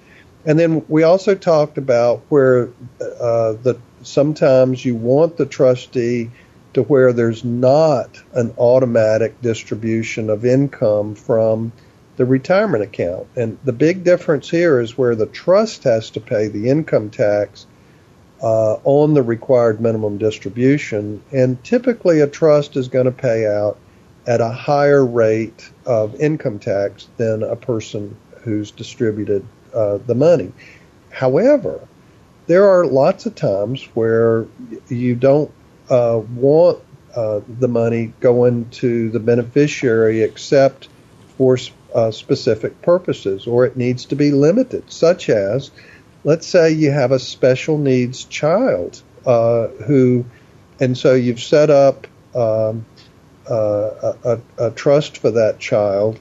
And 0.48 0.58
then 0.58 0.84
we 0.88 1.04
also 1.04 1.36
talked 1.36 1.78
about 1.78 2.24
where 2.30 2.70
uh, 3.00 3.54
the 3.54 3.80
sometimes 4.02 4.84
you 4.84 4.96
want 4.96 5.38
the 5.38 5.46
trustee 5.46 6.32
to 6.74 6.84
where 6.84 7.14
there's 7.14 7.44
not 7.44 8.22
an 8.34 8.54
automatic 8.58 9.42
distribution 9.42 10.30
of 10.30 10.46
income 10.46 11.16
from 11.16 11.72
the 12.18 12.26
retirement 12.26 12.84
account. 12.84 13.28
And 13.36 13.58
the 13.64 13.74
big 13.74 14.04
difference 14.04 14.50
here 14.50 14.80
is 14.80 14.98
where 14.98 15.16
the 15.16 15.28
trust 15.28 15.84
has 15.84 16.10
to 16.12 16.20
pay 16.20 16.48
the 16.48 16.70
income 16.70 17.10
tax 17.10 17.66
uh, 18.42 18.76
on 18.84 19.14
the 19.14 19.24
required 19.24 19.80
minimum 19.82 20.18
distribution. 20.18 21.24
And 21.32 21.64
typically, 21.64 22.22
a 22.22 22.28
trust 22.28 22.76
is 22.76 22.88
going 22.88 23.06
to 23.06 23.12
pay 23.12 23.48
out 23.48 23.78
at 24.26 24.42
a 24.42 24.50
higher 24.50 25.06
rate 25.06 25.72
of 25.86 26.20
income 26.20 26.60
tax 26.60 27.08
than 27.18 27.44
a 27.44 27.56
person 27.56 28.16
who's 28.42 28.72
distributed 28.72 29.46
uh, 29.74 30.00
the 30.06 30.16
money. 30.16 30.52
However, 31.12 31.88
there 32.48 32.68
are 32.70 32.86
lots 32.86 33.26
of 33.26 33.36
times 33.36 33.84
where 33.94 34.48
you 34.90 35.16
don't 35.16 35.52
uh, 35.90 36.22
want 36.36 36.80
uh, 37.16 37.42
the 37.60 37.68
money 37.68 38.14
going 38.20 38.70
to 38.70 39.10
the 39.10 39.20
beneficiary 39.20 40.22
except 40.22 40.90
for 41.38 41.58
uh, 41.96 42.12
specific 42.12 42.82
purposes, 42.82 43.48
or 43.48 43.66
it 43.66 43.78
needs 43.78 44.06
to 44.06 44.16
be 44.16 44.32
limited, 44.32 44.92
such 44.92 45.30
as, 45.30 45.72
let's 46.24 46.46
say 46.46 46.72
you 46.72 46.92
have 46.92 47.12
a 47.12 47.20
special 47.20 47.78
needs 47.78 48.26
child 48.26 49.02
uh, 49.26 49.68
who, 49.68 50.26
and 50.80 50.98
so 50.98 51.14
you've 51.14 51.42
set 51.42 51.70
up 51.70 52.08
um, 52.36 52.86
uh, 53.50 54.14
a, 54.24 54.40
a, 54.58 54.72
trust 54.72 55.18
for 55.18 55.32
that 55.32 55.58
child 55.58 56.20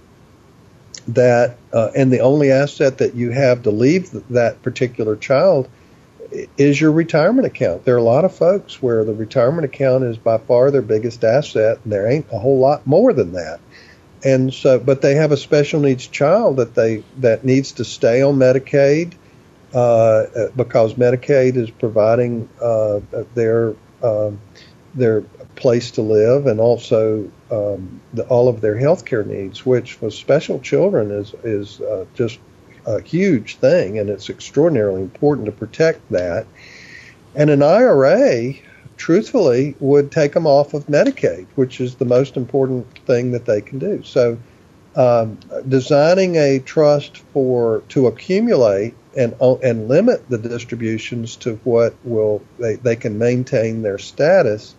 that, 1.09 1.57
uh, 1.72 1.90
and 1.95 2.12
the 2.12 2.20
only 2.20 2.51
asset 2.51 2.99
that 2.99 3.14
you 3.14 3.30
have 3.30 3.62
to 3.64 3.70
leave 3.70 4.11
that 4.30 4.62
particular 4.62 5.16
child 5.16 5.68
is 6.57 6.80
your 6.80 6.93
retirement 6.93 7.47
account. 7.47 7.84
There 7.84 7.95
are 7.95 7.99
a 7.99 8.03
lot 8.03 8.24
of 8.24 8.34
folks 8.34 8.82
where 8.82 9.05
the 9.05 9.14
retirement 9.14 9.64
account 9.64 10.05
is 10.05 10.16
by 10.16 10.39
far 10.39 10.70
their 10.70 10.82
biggest 10.82 11.24
asset, 11.24 11.78
and 11.84 11.93
there 11.93 12.11
ain't 12.11 12.26
a 12.32 12.39
whole 12.39 12.59
lot 12.59 12.87
more 12.87 13.12
than 13.12 13.32
that. 13.32 13.61
And 14.24 14.53
so, 14.53 14.78
but 14.78 15.03
they 15.03 15.14
have 15.14 15.32
a 15.32 15.37
special 15.37 15.80
needs 15.80 16.07
child 16.07 16.57
that 16.57 16.74
they 16.74 17.05
that 17.18 17.45
needs 17.45 17.72
to 17.72 17.84
stay 17.84 18.22
on 18.22 18.37
Medicaid 18.37 19.12
uh, 19.74 20.49
because 20.57 20.95
Medicaid 20.95 21.57
is 21.57 21.70
providing 21.70 22.49
uh, 22.61 23.01
their 23.34 23.74
uh, 24.03 24.30
their 24.95 25.22
place 25.55 25.93
to 25.93 26.03
live 26.03 26.47
and 26.47 26.61
also 26.61 27.30
um, 27.51 28.01
the, 28.12 28.26
all 28.28 28.49
of 28.49 28.61
their 28.61 28.76
health 28.76 29.05
care 29.05 29.24
needs, 29.24 29.64
which 29.64 29.95
for 29.95 30.11
special 30.11 30.61
children 30.61 31.11
is 31.11 31.34
is 31.45 31.80
uh, 31.80 32.07
just 32.14 32.39
a 32.87 33.03
huge 33.03 33.57
thing, 33.57 33.99
and 33.99 34.09
it's 34.09 34.30
extraordinarily 34.30 35.03
important 35.03 35.47
to 35.47 35.53
protect 35.53 36.09
that. 36.11 36.47
And 37.34 37.51
an 37.51 37.62
IRA, 37.62 38.55
truthfully, 38.97 39.74
would 39.80 40.11
take 40.11 40.32
them 40.32 40.47
off 40.47 40.72
of 40.72 40.87
Medicaid, 40.87 41.47
which 41.57 41.80
is 41.80 41.97
the 41.97 42.05
most 42.05 42.37
important 42.37 42.87
thing 43.01 43.32
that 43.32 43.45
they 43.45 43.61
can 43.61 43.78
do. 43.78 44.03
So, 44.05 44.39
um, 44.95 45.39
designing 45.68 46.37
a 46.37 46.59
trust 46.61 47.18
for 47.18 47.82
to 47.91 48.07
accumulate 48.07 48.95
and 49.14 49.34
and 49.62 49.89
limit 49.89 50.26
the 50.28 50.39
distributions 50.39 51.37
to 51.37 51.57
what 51.64 51.95
will 52.05 52.43
they, 52.59 52.76
they 52.76 52.97
can 52.97 53.18
maintain 53.18 53.82
their 53.82 53.99
status 53.99 54.74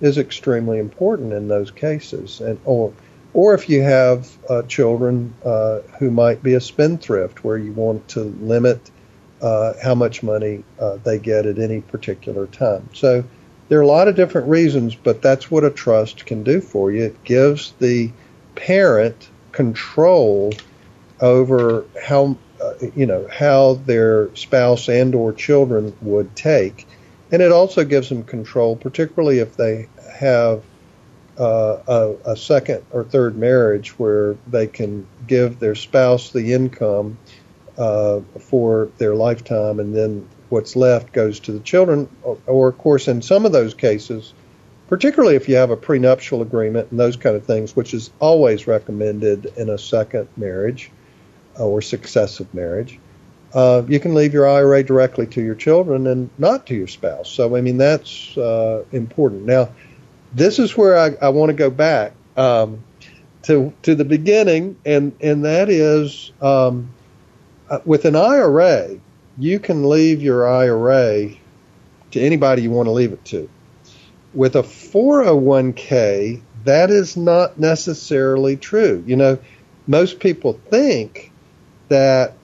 is 0.00 0.18
extremely 0.18 0.78
important 0.78 1.32
in 1.32 1.46
those 1.48 1.70
cases. 1.70 2.40
And 2.40 2.58
or 2.64 2.92
or 3.34 3.54
if 3.54 3.68
you 3.68 3.82
have 3.82 4.30
uh, 4.48 4.62
children 4.62 5.34
uh, 5.44 5.80
who 5.98 6.10
might 6.10 6.42
be 6.42 6.54
a 6.54 6.60
spendthrift, 6.60 7.44
where 7.44 7.58
you 7.58 7.72
want 7.72 8.06
to 8.08 8.20
limit 8.40 8.90
uh, 9.42 9.74
how 9.82 9.94
much 9.94 10.22
money 10.22 10.62
uh, 10.80 10.96
they 11.04 11.18
get 11.18 11.44
at 11.44 11.58
any 11.58 11.80
particular 11.80 12.46
time. 12.46 12.88
So 12.94 13.24
there 13.68 13.78
are 13.78 13.82
a 13.82 13.86
lot 13.86 14.08
of 14.08 14.14
different 14.14 14.48
reasons, 14.48 14.94
but 14.94 15.20
that's 15.20 15.50
what 15.50 15.64
a 15.64 15.70
trust 15.70 16.24
can 16.26 16.44
do 16.44 16.60
for 16.60 16.92
you. 16.92 17.04
It 17.04 17.24
gives 17.24 17.72
the 17.80 18.10
parent 18.54 19.28
control 19.52 20.52
over 21.20 21.84
how 22.02 22.36
uh, 22.60 22.74
you 22.94 23.06
know 23.06 23.26
how 23.32 23.74
their 23.74 24.34
spouse 24.34 24.88
and 24.88 25.14
or 25.14 25.32
children 25.32 25.96
would 26.02 26.34
take 26.34 26.86
and 27.30 27.40
it 27.40 27.52
also 27.52 27.84
gives 27.84 28.08
them 28.08 28.22
control 28.24 28.76
particularly 28.76 29.38
if 29.38 29.56
they 29.56 29.88
have 30.18 30.62
uh, 31.38 31.78
a, 31.88 32.32
a, 32.32 32.36
second 32.36 32.84
or 32.92 33.04
third 33.04 33.36
marriage 33.36 33.90
where 33.98 34.36
they 34.46 34.66
can 34.66 35.06
give 35.26 35.58
their 35.58 35.74
spouse 35.74 36.30
the 36.30 36.52
income 36.52 37.18
uh, 37.76 38.20
for 38.38 38.88
their 38.98 39.14
lifetime 39.14 39.80
and 39.80 39.94
then 39.96 40.28
what's 40.48 40.76
left 40.76 41.12
goes 41.12 41.40
to 41.40 41.50
the 41.50 41.60
children 41.60 42.08
or, 42.22 42.38
or 42.46 42.68
of 42.68 42.78
course 42.78 43.08
in 43.08 43.20
some 43.20 43.44
of 43.44 43.52
those 43.52 43.74
cases 43.74 44.32
particularly 44.88 45.36
if 45.36 45.48
you 45.48 45.56
have 45.56 45.70
a 45.70 45.76
prenuptial 45.76 46.42
agreement 46.42 46.90
and 46.90 47.00
those 47.00 47.16
kind 47.16 47.36
of 47.36 47.44
things, 47.44 47.74
which 47.74 47.94
is 47.94 48.10
always 48.20 48.66
recommended 48.66 49.46
in 49.56 49.70
a 49.70 49.78
second 49.78 50.28
marriage 50.36 50.90
uh, 51.58 51.66
or 51.66 51.80
successive 51.82 52.52
marriage. 52.54 52.98
Uh, 53.52 53.82
you 53.88 54.00
can 54.00 54.14
leave 54.14 54.34
your 54.34 54.48
IRA 54.48 54.82
directly 54.82 55.26
to 55.26 55.40
your 55.40 55.54
children 55.54 56.08
and 56.08 56.28
not 56.38 56.66
to 56.66 56.74
your 56.74 56.88
spouse. 56.88 57.30
So, 57.30 57.56
I 57.56 57.60
mean, 57.60 57.78
that's 57.78 58.36
uh, 58.36 58.84
important. 58.90 59.46
Now, 59.46 59.70
this 60.34 60.58
is 60.58 60.76
where 60.76 60.98
I, 60.98 61.26
I 61.26 61.28
want 61.30 61.50
to 61.50 61.54
go 61.54 61.70
back 61.70 62.12
um, 62.36 62.82
to 63.42 63.72
to 63.82 63.94
the 63.94 64.04
beginning, 64.04 64.76
and 64.84 65.12
and 65.20 65.44
that 65.44 65.68
is 65.68 66.32
um, 66.40 66.90
uh, 67.70 67.80
with 67.84 68.04
an 68.04 68.16
IRA, 68.16 68.98
you 69.38 69.58
can 69.58 69.88
leave 69.88 70.22
your 70.22 70.46
IRA 70.48 71.30
to 72.10 72.20
anybody 72.20 72.62
you 72.62 72.70
want 72.70 72.86
to 72.86 72.92
leave 72.92 73.12
it 73.12 73.24
to 73.26 73.48
with 74.34 74.56
a 74.56 74.62
401k, 74.62 76.42
that 76.64 76.90
is 76.90 77.16
not 77.16 77.58
necessarily 77.58 78.56
true. 78.56 79.02
You 79.06 79.16
know, 79.16 79.38
most 79.86 80.18
people 80.18 80.60
think 80.70 81.30
that 81.88 82.34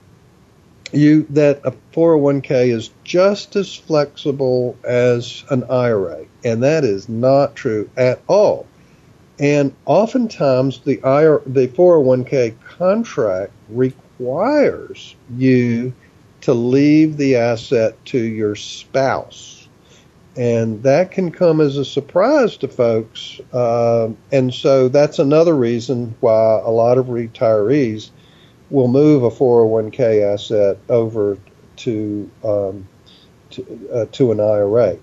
you 0.93 1.25
that 1.31 1.61
a 1.63 1.71
401k 1.93 2.73
is 2.73 2.89
just 3.03 3.55
as 3.55 3.75
flexible 3.75 4.77
as 4.83 5.43
an 5.49 5.63
IRA, 5.65 6.25
and 6.43 6.63
that 6.63 6.83
is 6.83 7.09
not 7.09 7.55
true 7.55 7.89
at 7.97 8.21
all. 8.27 8.67
And 9.39 9.73
oftentimes 9.85 10.79
the 10.79 11.01
IRA, 11.03 11.41
the 11.45 11.67
401k 11.67 12.55
contract 12.61 13.53
requires 13.69 15.15
you 15.35 15.93
to 16.41 16.53
leave 16.53 17.17
the 17.17 17.35
asset 17.35 18.03
to 18.05 18.19
your 18.19 18.55
spouse 18.55 19.61
and 20.35 20.81
that 20.83 21.11
can 21.11 21.31
come 21.31 21.59
as 21.59 21.77
a 21.77 21.85
surprise 21.85 22.57
to 22.57 22.67
folks. 22.67 23.39
Uh, 23.51 24.09
and 24.31 24.53
so 24.53 24.87
that's 24.87 25.19
another 25.19 25.55
reason 25.55 26.15
why 26.21 26.59
a 26.63 26.69
lot 26.69 26.97
of 26.97 27.07
retirees 27.07 28.11
will 28.71 28.87
move 28.87 29.23
a 29.23 29.29
401k 29.29 30.33
asset 30.33 30.77
over 30.89 31.37
to 31.77 32.31
um, 32.43 32.87
to, 33.51 33.89
uh, 33.93 34.05
to, 34.13 34.31
an 34.31 34.39
IRA. 34.39 34.97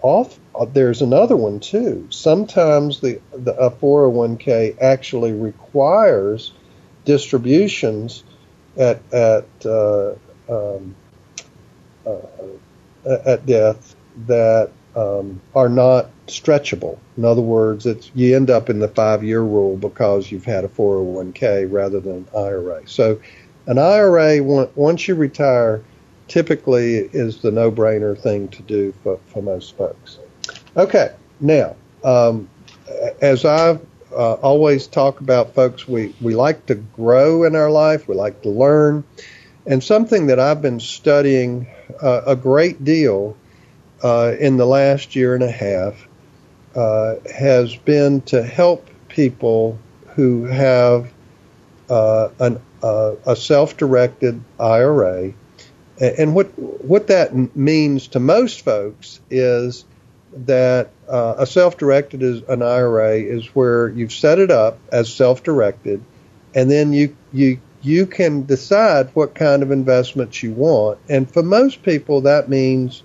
Off, 0.00 0.38
uh, 0.54 0.64
there's 0.64 1.02
another 1.02 1.36
one 1.36 1.60
too. 1.60 2.06
Sometimes 2.08 3.00
the, 3.00 3.20
the 3.32 3.54
a 3.54 3.70
401k 3.70 4.80
actually 4.80 5.32
requires 5.32 6.52
distributions 7.04 8.24
at 8.76 9.02
at 9.12 9.46
uh, 9.66 10.14
um, 10.48 10.96
uh, 12.06 12.16
at 13.04 13.44
death 13.44 13.94
that 14.26 14.70
um, 14.96 15.40
are 15.54 15.68
not 15.68 16.10
stretchable. 16.26 16.98
In 17.16 17.24
other 17.24 17.42
words, 17.42 17.86
it's 17.86 18.10
you 18.14 18.34
end 18.34 18.50
up 18.50 18.70
in 18.70 18.78
the 18.78 18.88
five 18.88 19.22
year 19.22 19.40
rule 19.40 19.76
because 19.76 20.30
you've 20.30 20.44
had 20.44 20.64
a 20.64 20.68
401k 20.68 21.70
rather 21.70 22.00
than 22.00 22.16
an 22.16 22.28
IRA. 22.36 22.86
So, 22.86 23.20
an 23.66 23.78
IRA 23.78 24.42
once 24.42 25.06
you 25.06 25.14
retire 25.14 25.82
typically 26.28 26.96
is 26.96 27.38
the 27.38 27.50
no 27.50 27.70
brainer 27.70 28.18
thing 28.18 28.48
to 28.48 28.62
do 28.62 28.94
for, 29.02 29.18
for 29.26 29.42
most 29.42 29.76
folks. 29.76 30.18
Okay, 30.76 31.12
now 31.40 31.74
um, 32.04 32.48
as 33.20 33.44
I 33.44 33.78
uh, 34.12 34.34
always 34.34 34.86
talk 34.86 35.20
about, 35.20 35.54
folks, 35.54 35.86
we 35.86 36.14
we 36.20 36.34
like 36.34 36.66
to 36.66 36.74
grow 36.74 37.44
in 37.44 37.54
our 37.54 37.70
life. 37.70 38.08
We 38.08 38.14
like 38.14 38.42
to 38.42 38.48
learn, 38.48 39.04
and 39.66 39.82
something 39.82 40.26
that 40.28 40.40
I've 40.40 40.62
been 40.62 40.80
studying 40.80 41.68
uh, 42.02 42.22
a 42.26 42.36
great 42.36 42.84
deal 42.84 43.36
uh, 44.02 44.34
in 44.38 44.56
the 44.56 44.66
last 44.66 45.14
year 45.16 45.34
and 45.34 45.42
a 45.42 45.50
half 45.50 46.08
uh, 46.74 47.16
has 47.34 47.74
been 47.76 48.20
to 48.22 48.42
help 48.42 48.88
people 49.08 49.78
who 50.14 50.44
have 50.44 51.12
uh, 51.88 52.28
an, 52.38 52.60
uh, 52.82 53.14
a 53.26 53.36
self-directed 53.36 54.40
IRA. 54.58 55.32
And 55.98 56.34
what 56.34 56.46
what 56.58 57.08
that 57.08 57.54
means 57.54 58.08
to 58.08 58.20
most 58.20 58.62
folks 58.64 59.20
is 59.28 59.84
that 60.32 60.90
uh, 61.08 61.34
a 61.38 61.46
self-directed 61.46 62.22
is 62.22 62.42
an 62.48 62.62
IRA 62.62 63.16
is 63.16 63.46
where 63.54 63.88
you've 63.90 64.12
set 64.12 64.38
it 64.38 64.50
up 64.50 64.78
as 64.90 65.12
self-directed, 65.12 66.02
and 66.54 66.70
then 66.70 66.94
you 66.94 67.16
you 67.32 67.60
you 67.82 68.06
can 68.06 68.46
decide 68.46 69.10
what 69.14 69.34
kind 69.34 69.62
of 69.62 69.70
investments 69.70 70.42
you 70.42 70.52
want. 70.52 70.98
And 71.08 71.30
for 71.30 71.42
most 71.42 71.82
people, 71.82 72.22
that 72.22 72.48
means 72.48 73.02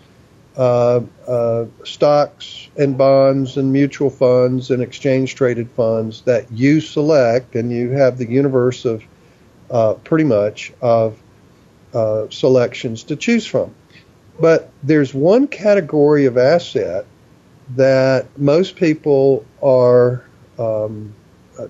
uh, 0.58 1.02
uh, 1.28 1.66
stocks 1.84 2.70
and 2.78 2.98
bonds 2.98 3.58
and 3.58 3.74
mutual 3.74 4.10
funds 4.10 4.72
and 4.72 4.82
exchange 4.82 5.36
traded 5.36 5.70
funds 5.72 6.22
that 6.22 6.52
you 6.52 6.82
select, 6.82 7.56
and 7.56 7.72
you 7.72 7.92
have 7.92 8.18
the 8.18 8.30
universe 8.30 8.86
of 8.86 9.04
uh, 9.70 9.94
pretty 9.96 10.24
much 10.24 10.72
of 10.82 11.22
uh, 11.94 12.28
selections 12.30 13.04
to 13.04 13.16
choose 13.16 13.46
from. 13.46 13.74
But 14.40 14.72
there's 14.84 15.14
one 15.14 15.48
category 15.48 16.26
of 16.26 16.38
asset 16.38 17.06
that 17.76 18.38
most 18.38 18.76
people 18.76 19.46
are 19.64 20.24
um, 20.60 21.16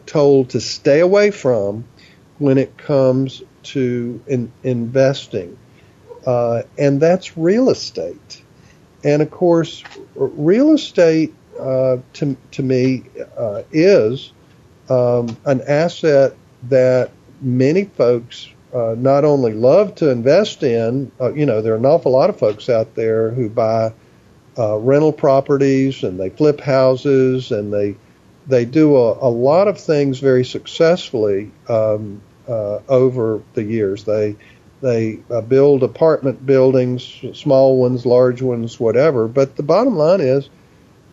told 0.05 0.49
to 0.49 0.59
stay 0.59 0.99
away 0.99 1.31
from 1.31 1.85
when 2.37 2.57
it 2.57 2.77
comes 2.77 3.43
to 3.63 4.21
in, 4.27 4.51
investing, 4.63 5.57
uh, 6.25 6.63
and 6.77 6.99
that's 6.99 7.37
real 7.37 7.69
estate. 7.69 8.43
And 9.05 9.21
of 9.21 9.29
course, 9.29 9.83
real 10.15 10.73
estate 10.73 11.33
uh, 11.59 11.97
to, 12.13 12.35
to 12.51 12.63
me 12.63 13.03
uh, 13.37 13.61
is 13.71 14.33
um, 14.89 15.37
an 15.45 15.61
asset 15.67 16.35
that 16.63 17.11
many 17.39 17.85
folks 17.85 18.49
uh, 18.73 18.95
not 18.97 19.23
only 19.23 19.53
love 19.53 19.93
to 19.95 20.09
invest 20.09 20.63
in, 20.63 21.11
uh, 21.21 21.31
you 21.33 21.45
know, 21.45 21.61
there 21.61 21.73
are 21.73 21.77
an 21.77 21.85
awful 21.85 22.11
lot 22.11 22.31
of 22.31 22.39
folks 22.39 22.67
out 22.67 22.95
there 22.95 23.29
who 23.29 23.47
buy 23.47 23.93
uh, 24.57 24.77
rental 24.77 25.13
properties 25.13 26.03
and 26.03 26.19
they 26.19 26.29
flip 26.31 26.59
houses 26.59 27.51
and 27.51 27.71
they 27.71 27.95
they 28.47 28.65
do 28.65 28.95
a, 28.95 29.27
a 29.27 29.29
lot 29.29 29.67
of 29.67 29.79
things 29.79 30.19
very 30.19 30.45
successfully 30.45 31.51
um, 31.67 32.21
uh, 32.47 32.79
over 32.87 33.41
the 33.53 33.63
years. 33.63 34.03
They 34.03 34.35
they 34.85 35.17
uh, 35.31 35.41
build 35.41 35.81
apartment 35.81 36.45
buildings, 36.45 37.23
small 37.33 37.77
ones, 37.77 38.05
large 38.05 38.43
ones, 38.43 38.79
whatever. 38.79 39.27
But 39.27 39.55
the 39.55 39.63
bottom 39.63 39.97
line 39.97 40.21
is 40.21 40.47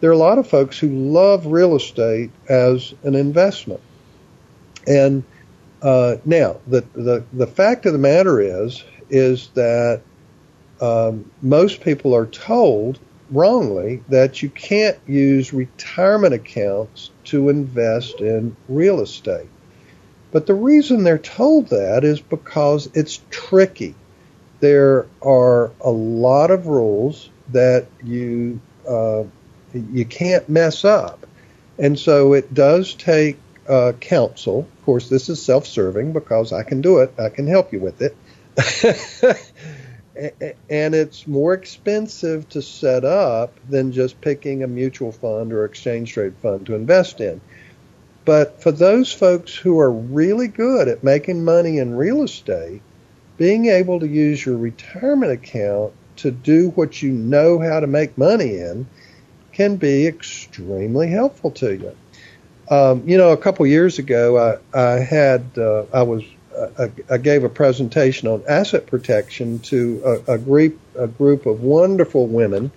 there 0.01 0.11
are 0.11 0.13
a 0.13 0.19
lot 0.19 0.37
of 0.37 0.47
folks 0.47 0.79
who 0.79 0.89
love 0.91 1.47
real 1.47 1.75
estate 1.75 2.31
as 2.51 2.93
an 3.03 3.15
investment. 3.15 3.81
And 4.87 5.25
uh, 5.81 6.17
now, 6.27 6.61
the, 6.67 6.83
the, 6.93 7.25
the 7.33 7.47
fact 7.47 7.87
of 7.87 7.95
the 7.95 7.99
matter 7.99 8.43
is, 8.43 8.85
is 9.09 9.49
that 9.55 10.03
um, 10.83 11.31
most 11.41 11.81
people 11.81 12.15
are 12.15 12.27
told 12.27 12.99
wrongly 13.31 14.03
that 14.11 14.43
you 14.43 14.51
can't 14.51 14.99
use 15.07 15.55
retirement 15.55 16.35
accounts 16.35 17.11
to 17.25 17.49
invest 17.49 18.21
in 18.21 18.55
real 18.69 19.01
estate. 19.01 19.49
But 20.33 20.47
the 20.47 20.55
reason 20.55 21.05
they're 21.05 21.19
told 21.19 21.69
that 21.69 22.05
is 22.05 22.21
because 22.21 22.89
it's 22.95 23.21
tricky. 23.31 23.95
There 24.61 25.07
are 25.21 25.71
a 25.81 25.91
lot 25.91 26.51
of 26.51 26.67
rules 26.67 27.29
that 27.51 27.87
you 28.03 28.61
uh, 28.89 29.25
you 29.75 30.05
can't 30.05 30.49
mess 30.49 30.85
up. 30.85 31.27
And 31.79 31.99
so 31.99 32.33
it 32.33 32.53
does 32.53 32.95
take 32.95 33.39
uh, 33.69 33.93
counsel. 34.01 34.61
Of 34.61 34.85
course, 34.85 35.09
this 35.09 35.29
is 35.29 35.43
self 35.43 35.67
serving 35.67 36.13
because 36.13 36.53
I 36.53 36.63
can 36.63 36.81
do 36.81 36.99
it, 36.99 37.15
I 37.19 37.29
can 37.29 37.47
help 37.47 37.73
you 37.73 37.81
with 37.81 38.03
it. 38.03 38.17
and 40.69 40.95
it's 40.95 41.27
more 41.27 41.55
expensive 41.55 42.49
to 42.51 42.63
set 42.63 43.05
up 43.05 43.55
than 43.69 43.93
just 43.93 44.21
picking 44.21 44.63
a 44.63 44.67
mutual 44.67 45.13
fund 45.13 45.53
or 45.53 45.65
exchange 45.65 46.13
trade 46.13 46.35
fund 46.43 46.67
to 46.67 46.75
invest 46.75 47.21
in. 47.21 47.41
But 48.25 48.63
for 48.63 48.71
those 48.71 49.13
folks 49.13 49.55
who 49.55 49.79
are 49.81 49.91
really 49.91 50.49
good 50.49 50.89
at 50.89 51.03
making 51.03 51.45
money 51.45 51.79
in 51.79 51.97
real 51.97 52.23
estate, 52.23 52.83
being 53.37 53.67
able 53.67 53.99
to 54.01 54.07
use 54.07 54.45
your 54.45 54.57
retirement 54.57 55.33
account 55.33 55.93
to 56.17 56.31
do 56.31 56.71
what 56.71 57.03
you 57.03 57.11
know 57.11 57.59
how 57.59 57.81
to 57.81 57.87
make 57.87 58.17
money 58.17 58.59
in 58.59 58.87
can 59.53 59.77
be 59.77 60.07
extremely 60.07 61.09
helpful 61.09 61.51
to 61.51 61.75
you. 61.75 61.97
Um, 62.71 63.03
you 63.07 63.19
know, 63.19 63.33
a 63.33 63.37
couple 63.37 63.67
years 63.67 63.99
ago, 63.99 64.61
I, 64.73 64.79
I 64.79 65.01
had 65.01 65.45
uh, 65.59 65.85
I 65.93 66.03
was 66.03 66.23
I, 66.79 66.91
I, 67.11 67.19
gave 67.19 67.45
a 67.45 67.49
presentation 67.49 68.29
on 68.29 68.43
asset 68.49 68.87
protection 68.87 69.59
to 69.61 70.23
a, 70.27 70.35
a, 70.35 70.39
group 70.39 70.79
a 70.97 71.07
group 71.07 71.47
of 71.47 71.63
wonderful 71.63 72.27
women 72.27 72.71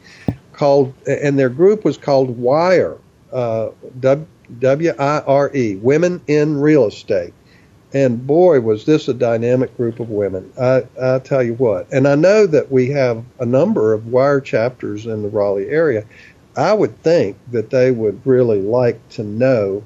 called 0.54 0.94
and 1.06 1.38
their 1.38 1.50
group 1.50 1.86
was 1.86 1.98
called 1.98 2.38
Wire 2.38 2.98
uh, 3.32 3.70
W 4.60 4.94
I 4.98 5.20
R 5.20 5.56
E 5.56 5.76
Women 5.76 6.22
in 6.28 6.60
Real 6.60 6.86
Estate. 6.88 7.34
And 7.94 8.28
boy, 8.28 8.60
was 8.60 8.86
this 8.86 9.08
a 9.08 9.14
dynamic 9.14 9.78
group 9.78 10.00
of 10.02 10.10
women. 10.10 10.52
I, 10.60 10.84
I 11.02 11.20
tell 11.20 11.42
you 11.42 11.54
what. 11.54 11.88
And 11.94 12.08
I 12.08 12.16
know 12.16 12.46
that 12.46 12.70
we 12.70 12.90
have 12.90 13.24
a 13.40 13.46
number 13.46 13.94
of 13.94 14.08
wire 14.08 14.42
chapters 14.42 15.06
in 15.06 15.22
the 15.22 15.30
Raleigh 15.30 15.70
area. 15.70 16.06
I 16.58 16.74
would 16.74 17.02
think 17.04 17.38
that 17.52 17.70
they 17.70 17.92
would 17.92 18.26
really 18.26 18.62
like 18.62 19.08
to 19.10 19.24
know 19.24 19.84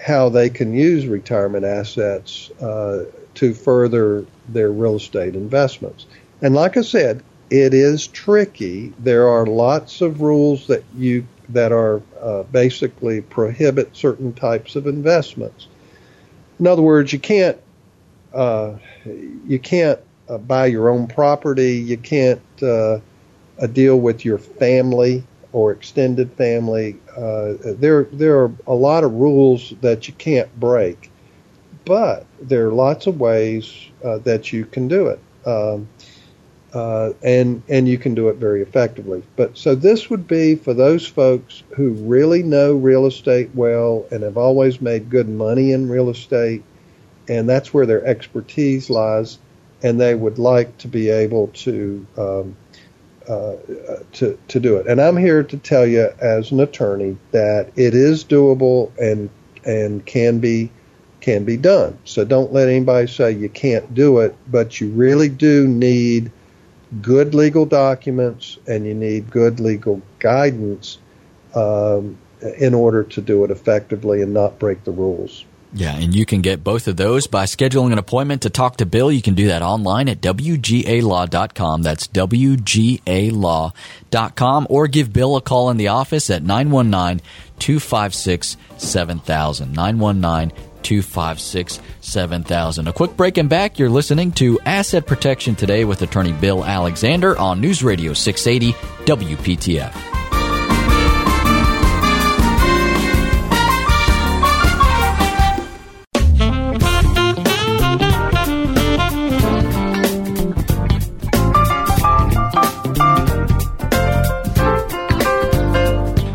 how 0.00 0.28
they 0.28 0.50
can 0.50 0.74
use 0.74 1.06
retirement 1.06 1.64
assets 1.64 2.50
uh, 2.60 3.04
to 3.34 3.54
further 3.54 4.26
their 4.48 4.72
real 4.72 4.96
estate 4.96 5.36
investments. 5.36 6.06
And 6.42 6.54
like 6.54 6.76
I 6.76 6.82
said, 6.82 7.22
it 7.50 7.72
is 7.72 8.08
tricky. 8.08 8.92
There 8.98 9.28
are 9.28 9.46
lots 9.46 10.00
of 10.00 10.20
rules 10.20 10.66
that 10.66 10.82
you 10.96 11.26
that 11.50 11.72
are 11.72 12.02
uh, 12.20 12.42
basically 12.44 13.20
prohibit 13.20 13.96
certain 13.96 14.32
types 14.32 14.76
of 14.76 14.86
investments. 14.86 15.68
In 16.58 16.66
other 16.66 16.82
words, 16.82 17.12
you 17.12 17.18
can't 17.18 17.58
uh, 18.32 18.76
you 19.46 19.58
can't 19.58 20.00
uh, 20.28 20.38
buy 20.38 20.66
your 20.66 20.88
own 20.88 21.06
property. 21.06 21.74
You 21.74 21.96
can't 21.96 22.40
uh, 22.62 22.98
deal 23.72 23.98
with 24.00 24.24
your 24.24 24.38
family 24.38 25.24
or 25.52 25.70
extended 25.70 26.32
family. 26.32 26.96
Uh, 27.16 27.54
there, 27.60 28.04
there 28.04 28.40
are 28.40 28.52
a 28.66 28.74
lot 28.74 29.04
of 29.04 29.12
rules 29.12 29.72
that 29.80 30.08
you 30.08 30.14
can't 30.14 30.52
break, 30.58 31.10
but 31.84 32.26
there 32.40 32.66
are 32.66 32.72
lots 32.72 33.06
of 33.06 33.20
ways 33.20 33.88
uh, 34.04 34.18
that 34.18 34.52
you 34.52 34.64
can 34.64 34.88
do 34.88 35.06
it, 35.06 35.20
um, 35.46 35.88
uh, 36.74 37.12
and 37.22 37.62
and 37.68 37.88
you 37.88 37.96
can 37.96 38.14
do 38.14 38.28
it 38.28 38.36
very 38.36 38.60
effectively. 38.60 39.22
But 39.36 39.56
so 39.56 39.74
this 39.74 40.10
would 40.10 40.26
be 40.26 40.56
for 40.56 40.74
those 40.74 41.06
folks 41.06 41.62
who 41.76 41.90
really 41.90 42.42
know 42.42 42.74
real 42.74 43.06
estate 43.06 43.50
well 43.54 44.04
and 44.10 44.24
have 44.24 44.36
always 44.36 44.80
made 44.80 45.08
good 45.08 45.28
money 45.28 45.72
in 45.72 45.88
real 45.88 46.10
estate, 46.10 46.64
and 47.28 47.48
that's 47.48 47.72
where 47.72 47.86
their 47.86 48.04
expertise 48.04 48.90
lies, 48.90 49.38
and 49.82 50.00
they 50.00 50.16
would 50.16 50.38
like 50.38 50.76
to 50.78 50.88
be 50.88 51.08
able 51.08 51.48
to. 51.48 52.06
Um, 52.18 52.56
uh, 53.28 53.56
to 54.12 54.38
to 54.48 54.60
do 54.60 54.76
it. 54.76 54.86
And 54.86 55.00
I'm 55.00 55.16
here 55.16 55.42
to 55.42 55.56
tell 55.56 55.86
you, 55.86 56.10
as 56.20 56.52
an 56.52 56.60
attorney, 56.60 57.16
that 57.30 57.70
it 57.74 57.94
is 57.94 58.22
doable 58.22 58.92
and 58.98 59.30
and 59.64 60.04
can 60.04 60.40
be 60.40 60.70
can 61.22 61.44
be 61.44 61.56
done. 61.56 61.96
So 62.04 62.26
don't 62.26 62.52
let 62.52 62.68
anybody 62.68 63.06
say 63.06 63.32
you 63.32 63.48
can't 63.48 63.94
do 63.94 64.18
it, 64.18 64.36
but 64.50 64.78
you 64.78 64.90
really 64.90 65.30
do 65.30 65.66
need 65.66 66.30
good 67.02 67.34
legal 67.34 67.66
documents 67.66 68.58
and 68.66 68.86
you 68.86 68.94
need 68.94 69.30
good 69.30 69.60
legal 69.60 70.00
guidance 70.18 70.98
um, 71.54 72.18
in 72.58 72.74
order 72.74 73.04
to 73.04 73.20
do 73.20 73.44
it 73.44 73.50
effectively 73.50 74.22
and 74.22 74.32
not 74.34 74.58
break 74.58 74.84
the 74.84 74.90
rules. 74.90 75.44
Yeah, 75.76 75.96
and 75.96 76.14
you 76.14 76.24
can 76.24 76.40
get 76.40 76.62
both 76.62 76.86
of 76.86 76.96
those 76.96 77.26
by 77.26 77.46
scheduling 77.46 77.90
an 77.90 77.98
appointment 77.98 78.42
to 78.42 78.50
talk 78.50 78.76
to 78.76 78.86
Bill. 78.86 79.10
You 79.10 79.22
can 79.22 79.34
do 79.34 79.48
that 79.48 79.60
online 79.60 80.08
at 80.08 80.20
WGALaw.com. 80.20 81.82
That's 81.82 82.06
WGALaw.com. 82.06 83.06
Or 84.70 84.86
give 84.86 85.12
Bill 85.12 85.34
a 85.34 85.40
call 85.40 85.70
in 85.70 85.76
the 85.76 85.88
office 85.88 86.30
at 86.30 86.44
919 86.44 87.26
256 87.58 88.56
7000. 88.76 89.72
919 89.72 90.56
256 90.84 91.80
7000. 92.00 92.86
A 92.86 92.92
quick 92.92 93.16
break 93.16 93.38
and 93.38 93.48
back. 93.48 93.78
You're 93.78 93.90
listening 93.90 94.30
to 94.32 94.60
Asset 94.60 95.06
Protection 95.06 95.56
Today 95.56 95.84
with 95.84 96.02
attorney 96.02 96.32
Bill 96.32 96.64
Alexander 96.64 97.36
on 97.38 97.60
News 97.60 97.82
Radio 97.82 98.12
680 98.12 98.72
WPTF. 99.06 100.13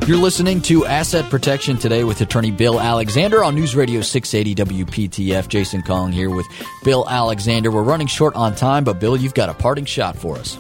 You're 0.10 0.18
listening 0.18 0.60
to 0.64 0.88
Asset 0.88 1.30
Protection 1.30 1.78
today 1.78 2.04
with 2.04 2.20
attorney 2.22 2.50
Bill 2.50 2.80
Alexander 2.80 3.44
on 3.44 3.54
News 3.54 3.76
Radio 3.76 4.02
680 4.02 4.84
WPTF. 4.84 5.48
Jason 5.48 5.84
Kong 5.84 6.12
here 6.12 6.32
with 6.32 6.48
Bill 6.84 7.08
Alexander. 7.08 7.70
We're 7.70 7.84
running 7.84 8.08
short 8.08 8.36
on 8.36 8.56
time, 8.56 8.84
but 8.84 9.00
Bill, 9.00 9.16
you've 9.16 9.36
got 9.36 9.50
a 9.50 9.54
parting 9.54 9.86
shot 9.86 10.18
for 10.18 10.36
us. 10.38 10.58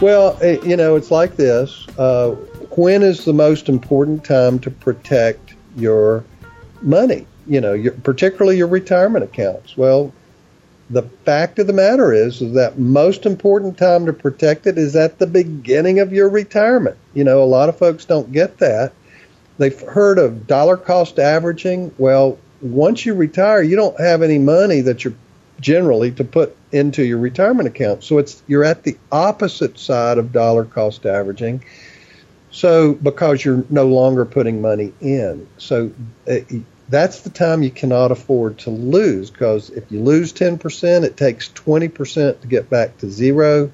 Well, 0.00 0.38
eh, 0.40 0.58
you 0.62 0.76
know, 0.76 0.94
it's 0.94 1.10
like 1.10 1.34
this. 1.34 1.88
Uh, 1.98 2.36
when 2.76 3.02
is 3.02 3.24
the 3.24 3.32
most 3.32 3.68
important 3.68 4.22
time 4.22 4.60
to 4.60 4.70
protect 4.70 5.56
your 5.74 6.22
money? 6.80 7.26
You 7.48 7.60
know, 7.60 7.72
your, 7.72 7.94
particularly 7.94 8.58
your 8.58 8.68
retirement 8.68 9.24
accounts. 9.24 9.76
Well, 9.76 10.12
the 10.94 11.02
fact 11.02 11.58
of 11.58 11.66
the 11.66 11.72
matter 11.72 12.12
is, 12.12 12.40
is 12.40 12.54
that 12.54 12.78
most 12.78 13.26
important 13.26 13.76
time 13.76 14.06
to 14.06 14.12
protect 14.12 14.66
it 14.66 14.78
is 14.78 14.94
at 14.94 15.18
the 15.18 15.26
beginning 15.26 15.98
of 15.98 16.12
your 16.12 16.28
retirement. 16.28 16.96
You 17.14 17.24
know, 17.24 17.42
a 17.42 17.44
lot 17.44 17.68
of 17.68 17.76
folks 17.76 18.04
don't 18.04 18.32
get 18.32 18.58
that. 18.58 18.92
They've 19.58 19.78
heard 19.80 20.18
of 20.18 20.46
dollar 20.46 20.76
cost 20.76 21.18
averaging. 21.18 21.92
Well, 21.98 22.38
once 22.60 23.04
you 23.04 23.14
retire, 23.14 23.60
you 23.60 23.74
don't 23.74 23.98
have 24.00 24.22
any 24.22 24.38
money 24.38 24.80
that 24.82 25.04
you're 25.04 25.14
generally 25.60 26.12
to 26.12 26.24
put 26.24 26.56
into 26.70 27.04
your 27.04 27.18
retirement 27.18 27.66
account. 27.68 28.04
So 28.04 28.18
it's 28.18 28.42
you're 28.46 28.64
at 28.64 28.84
the 28.84 28.96
opposite 29.10 29.78
side 29.78 30.18
of 30.18 30.32
dollar 30.32 30.64
cost 30.64 31.06
averaging. 31.06 31.64
So 32.52 32.94
because 32.94 33.44
you're 33.44 33.64
no 33.68 33.86
longer 33.86 34.24
putting 34.24 34.60
money 34.60 34.92
in. 35.00 35.48
So 35.58 35.90
uh, 36.28 36.36
that's 36.88 37.20
the 37.20 37.30
time 37.30 37.62
you 37.62 37.70
cannot 37.70 38.12
afford 38.12 38.58
to 38.58 38.70
lose 38.70 39.30
because 39.30 39.70
if 39.70 39.90
you 39.90 40.00
lose 40.00 40.32
10%, 40.32 41.04
it 41.04 41.16
takes 41.16 41.48
20% 41.50 42.40
to 42.40 42.46
get 42.46 42.68
back 42.68 42.98
to 42.98 43.10
zero. 43.10 43.72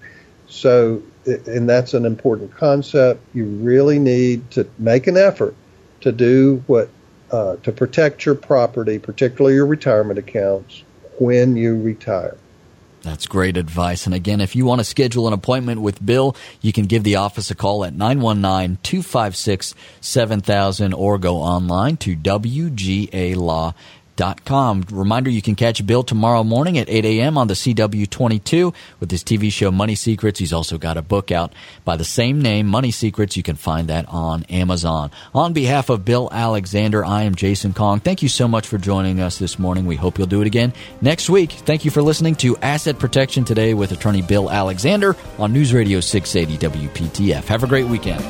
So, 0.49 1.03
and 1.27 1.69
that's 1.69 1.95
an 1.95 2.05
important 2.05 2.55
concept. 2.57 3.23
You 3.35 3.47
really 3.47 3.99
need 3.99 4.51
to 4.53 4.69
make 4.79 5.07
an 5.07 5.17
effort 5.17 5.55
to 6.03 6.13
do 6.13 6.63
what, 6.67 6.89
uh, 7.31 7.57
to 7.57 7.73
protect 7.73 8.25
your 8.25 8.35
property, 8.35 8.99
particularly 8.99 9.55
your 9.55 9.67
retirement 9.67 10.19
accounts, 10.19 10.83
when 11.19 11.57
you 11.57 11.81
retire. 11.81 12.37
That's 13.03 13.27
great 13.27 13.57
advice. 13.57 14.05
And 14.05 14.15
again, 14.15 14.41
if 14.41 14.55
you 14.55 14.67
want 14.67 14.81
to 14.81 14.85
schedule 14.85 15.27
an 15.27 15.33
appointment 15.33 15.81
with 15.81 16.05
Bill, 16.05 16.37
you 16.61 16.73
can 16.73 16.85
give 16.85 17.03
the 17.03 17.17
office 17.17 17.51
a 17.51 17.55
call 17.55 17.85
at 17.85 17.95
919 17.95 18.79
256 18.83 19.75
7000 20.01 20.93
or 20.93 21.19
go 21.19 21.37
online 21.37 21.97
to 21.99 22.15
WGA 22.15 23.37
com. 24.45 24.85
Reminder 24.91 25.31
you 25.31 25.43
can 25.43 25.55
catch 25.55 25.85
Bill 25.87 26.03
tomorrow 26.03 26.45
morning 26.45 26.79
at 26.79 26.89
8 26.89 27.05
a.m. 27.05 27.39
on 27.39 27.49
the 27.49 27.55
CW22 27.55 28.75
with 28.99 29.11
his 29.11 29.25
TV 29.25 29.51
show 29.51 29.71
Money 29.71 29.95
Secrets. 29.95 30.39
He's 30.39 30.53
also 30.53 30.79
got 30.79 30.97
a 30.97 31.03
book 31.03 31.31
out 31.31 31.55
by 31.85 31.97
the 31.97 32.05
same 32.05 32.43
name, 32.43 32.67
Money 32.67 32.91
Secrets. 32.91 33.37
You 33.37 33.43
can 33.43 33.57
find 33.57 33.89
that 33.89 34.07
on 34.09 34.45
Amazon. 34.45 35.11
On 35.35 35.53
behalf 35.53 35.89
of 35.89 36.05
Bill 36.05 36.29
Alexander, 36.31 37.05
I 37.05 37.23
am 37.23 37.35
Jason 37.35 37.73
Kong. 37.73 38.01
Thank 38.01 38.23
you 38.23 38.29
so 38.29 38.47
much 38.47 38.67
for 38.67 38.79
joining 38.79 39.21
us 39.21 39.39
this 39.39 39.59
morning. 39.59 39.87
We 39.87 39.97
hope 39.97 40.19
you'll 40.19 40.27
do 40.27 40.43
it 40.43 40.47
again 40.47 40.73
next 41.01 41.31
week. 41.31 41.53
Thank 41.53 41.85
you 41.85 41.91
for 41.91 42.03
listening 42.03 42.35
to 42.37 42.57
Asset 42.59 42.99
Protection 42.99 43.45
Today 43.45 43.75
with 43.75 43.93
attorney 43.93 44.23
Bill 44.23 44.51
Alexander 44.51 45.17
on 45.39 45.53
News 45.53 45.73
Radio 45.73 46.01
680 46.01 46.89
WPTF. 46.89 47.45
Have 47.45 47.65
a 47.65 47.67
great 47.67 47.87
weekend. 47.87 48.23